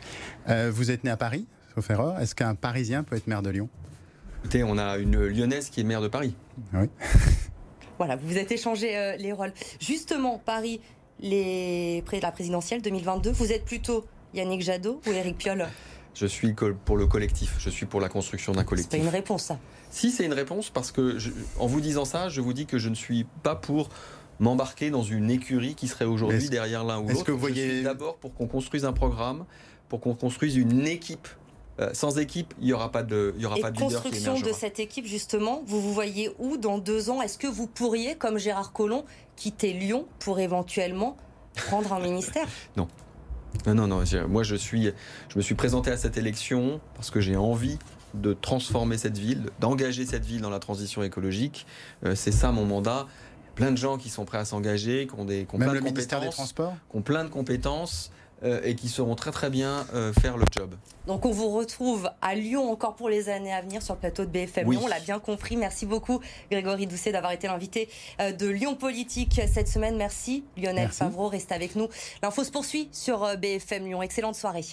Euh, 0.47 0.71
vous 0.73 0.91
êtes 0.91 1.03
né 1.03 1.09
à 1.09 1.17
Paris, 1.17 1.47
sauf 1.75 1.89
erreur. 1.89 2.17
Est-ce 2.21 2.35
qu'un 2.35 2.55
Parisien 2.55 3.03
peut 3.03 3.17
être 3.17 3.27
maire 3.27 3.41
de 3.41 3.49
Lyon? 3.49 3.67
Écoutez, 4.39 4.63
on 4.63 4.77
a 4.77 4.97
une 4.97 5.25
Lyonnaise 5.25 5.69
qui 5.69 5.81
est 5.81 5.83
maire 5.83 5.99
de 5.99 6.07
Paris. 6.07 6.33
Oui. 6.73 6.87
voilà, 7.97 8.15
vous 8.15 8.29
vous 8.29 8.37
êtes 8.37 8.53
échangé 8.53 8.97
euh, 8.97 9.17
les 9.17 9.33
rôles. 9.33 9.51
Justement, 9.81 10.41
Paris, 10.45 10.79
les... 11.21 12.03
la 12.21 12.31
présidentielle 12.31 12.81
2022, 12.81 13.31
vous 13.31 13.51
êtes 13.51 13.65
plutôt 13.65 14.05
Yannick 14.33 14.61
Jadot 14.61 15.01
ou 15.07 15.11
Éric 15.11 15.37
Piolle? 15.37 15.67
Je 16.13 16.25
suis 16.25 16.53
pour 16.85 16.97
le 16.97 17.07
collectif, 17.07 17.55
je 17.59 17.69
suis 17.69 17.85
pour 17.85 18.01
la 18.01 18.09
construction 18.09 18.51
d'un 18.51 18.63
collectif. 18.63 18.91
C'est 18.91 18.97
pas 18.97 19.03
une 19.03 19.09
réponse, 19.09 19.43
ça. 19.43 19.59
Si, 19.91 20.11
c'est 20.11 20.25
une 20.25 20.33
réponse 20.33 20.69
parce 20.69 20.91
que, 20.91 21.17
en 21.57 21.67
vous 21.67 21.81
disant 21.81 22.05
ça, 22.05 22.29
je 22.29 22.41
vous 22.41 22.53
dis 22.53 22.65
que 22.65 22.77
je 22.77 22.89
ne 22.89 22.95
suis 22.95 23.25
pas 23.43 23.55
pour 23.55 23.89
m'embarquer 24.39 24.89
dans 24.89 25.03
une 25.03 25.29
écurie 25.29 25.75
qui 25.75 25.87
serait 25.87 26.05
aujourd'hui 26.05 26.49
derrière 26.49 26.83
l'un 26.83 26.99
ou 26.99 27.07
l'autre. 27.07 27.23
que 27.23 27.31
vous 27.31 27.37
voyez 27.37 27.83
d'abord 27.83 28.17
pour 28.17 28.33
qu'on 28.33 28.47
construise 28.47 28.85
un 28.85 28.93
programme, 28.93 29.45
pour 29.87 30.01
qu'on 30.01 30.15
construise 30.15 30.55
une 30.55 30.87
équipe 30.87 31.27
sans 31.93 32.17
équipe, 32.17 32.53
il 32.59 32.65
n'y 32.65 32.73
aura 32.73 32.91
pas 32.91 33.03
de, 33.03 33.33
il 33.37 33.41
y 33.41 33.45
aura 33.45 33.57
pas 33.57 33.71
de 33.71 33.79
construction 33.79 34.39
de 34.39 34.51
cette 34.51 34.79
équipe, 34.79 35.05
justement, 35.05 35.63
vous 35.65 35.81
vous 35.81 35.93
voyez 35.93 36.31
où 36.39 36.57
dans 36.57 36.77
deux 36.77 37.09
ans? 37.09 37.21
Est-ce 37.21 37.37
que 37.37 37.47
vous 37.47 37.67
pourriez, 37.67 38.15
comme 38.15 38.37
Gérard 38.37 38.73
Collomb, 38.73 39.03
quitter 39.35 39.73
Lyon 39.73 40.05
pour 40.19 40.39
éventuellement 40.39 41.17
prendre 41.55 41.93
un 41.93 41.99
ministère? 42.03 42.47
Non. 42.75 42.87
Non, 43.65 43.75
non, 43.75 43.87
non. 43.87 44.03
Moi, 44.29 44.43
je, 44.43 44.55
suis, 44.55 44.91
je 45.29 45.37
me 45.37 45.41
suis 45.41 45.55
présenté 45.55 45.91
à 45.91 45.97
cette 45.97 46.17
élection 46.17 46.79
parce 46.95 47.11
que 47.11 47.19
j'ai 47.19 47.35
envie 47.35 47.77
de 48.13 48.33
transformer 48.33 48.97
cette 48.97 49.17
ville, 49.17 49.49
d'engager 49.59 50.05
cette 50.05 50.25
ville 50.25 50.41
dans 50.41 50.49
la 50.49 50.59
transition 50.59 51.03
écologique. 51.03 51.65
Euh, 52.05 52.15
c'est 52.15 52.31
ça 52.31 52.51
mon 52.51 52.65
mandat. 52.65 53.07
Plein 53.55 53.71
de 53.71 53.77
gens 53.77 53.97
qui 53.97 54.09
sont 54.09 54.25
prêts 54.25 54.37
à 54.37 54.45
s'engager, 54.45 55.07
qui 55.07 55.19
ont, 55.19 55.25
des, 55.25 55.45
qui 55.45 55.57
plein 55.57 55.73
de 55.73 55.79
ministère 55.79 56.21
des 56.21 56.29
Transports? 56.29 56.73
qui 56.89 56.97
ont 56.97 57.01
plein 57.01 57.23
de 57.23 57.29
compétences. 57.29 58.11
Euh, 58.43 58.59
et 58.63 58.73
qui 58.73 58.89
sauront 58.89 59.13
très 59.13 59.29
très 59.31 59.51
bien 59.51 59.85
euh, 59.93 60.13
faire 60.13 60.35
le 60.35 60.45
job. 60.51 60.73
Donc 61.05 61.27
on 61.27 61.31
vous 61.31 61.49
retrouve 61.49 62.09
à 62.23 62.33
Lyon 62.33 62.71
encore 62.71 62.95
pour 62.95 63.07
les 63.07 63.29
années 63.29 63.53
à 63.53 63.61
venir 63.61 63.83
sur 63.83 63.93
le 63.93 63.99
plateau 63.99 64.25
de 64.25 64.31
BFM 64.31 64.71
Lyon, 64.71 64.81
on 64.85 64.87
l'a 64.87 64.99
bien 64.99 65.19
compris. 65.19 65.57
Merci 65.57 65.85
beaucoup 65.85 66.19
Grégory 66.49 66.87
Doucet 66.87 67.11
d'avoir 67.11 67.33
été 67.33 67.45
l'invité 67.45 67.87
de 68.19 68.47
Lyon 68.47 68.75
Politique 68.75 69.39
cette 69.47 69.67
semaine. 69.67 69.95
Merci 69.95 70.43
Lionel 70.57 70.89
Favreau, 70.89 71.27
reste 71.27 71.51
avec 71.51 71.75
nous. 71.75 71.87
L'info 72.23 72.43
se 72.43 72.51
poursuit 72.51 72.89
sur 72.91 73.37
BFM 73.37 73.85
Lyon. 73.85 74.01
Excellente 74.01 74.35
soirée. 74.35 74.65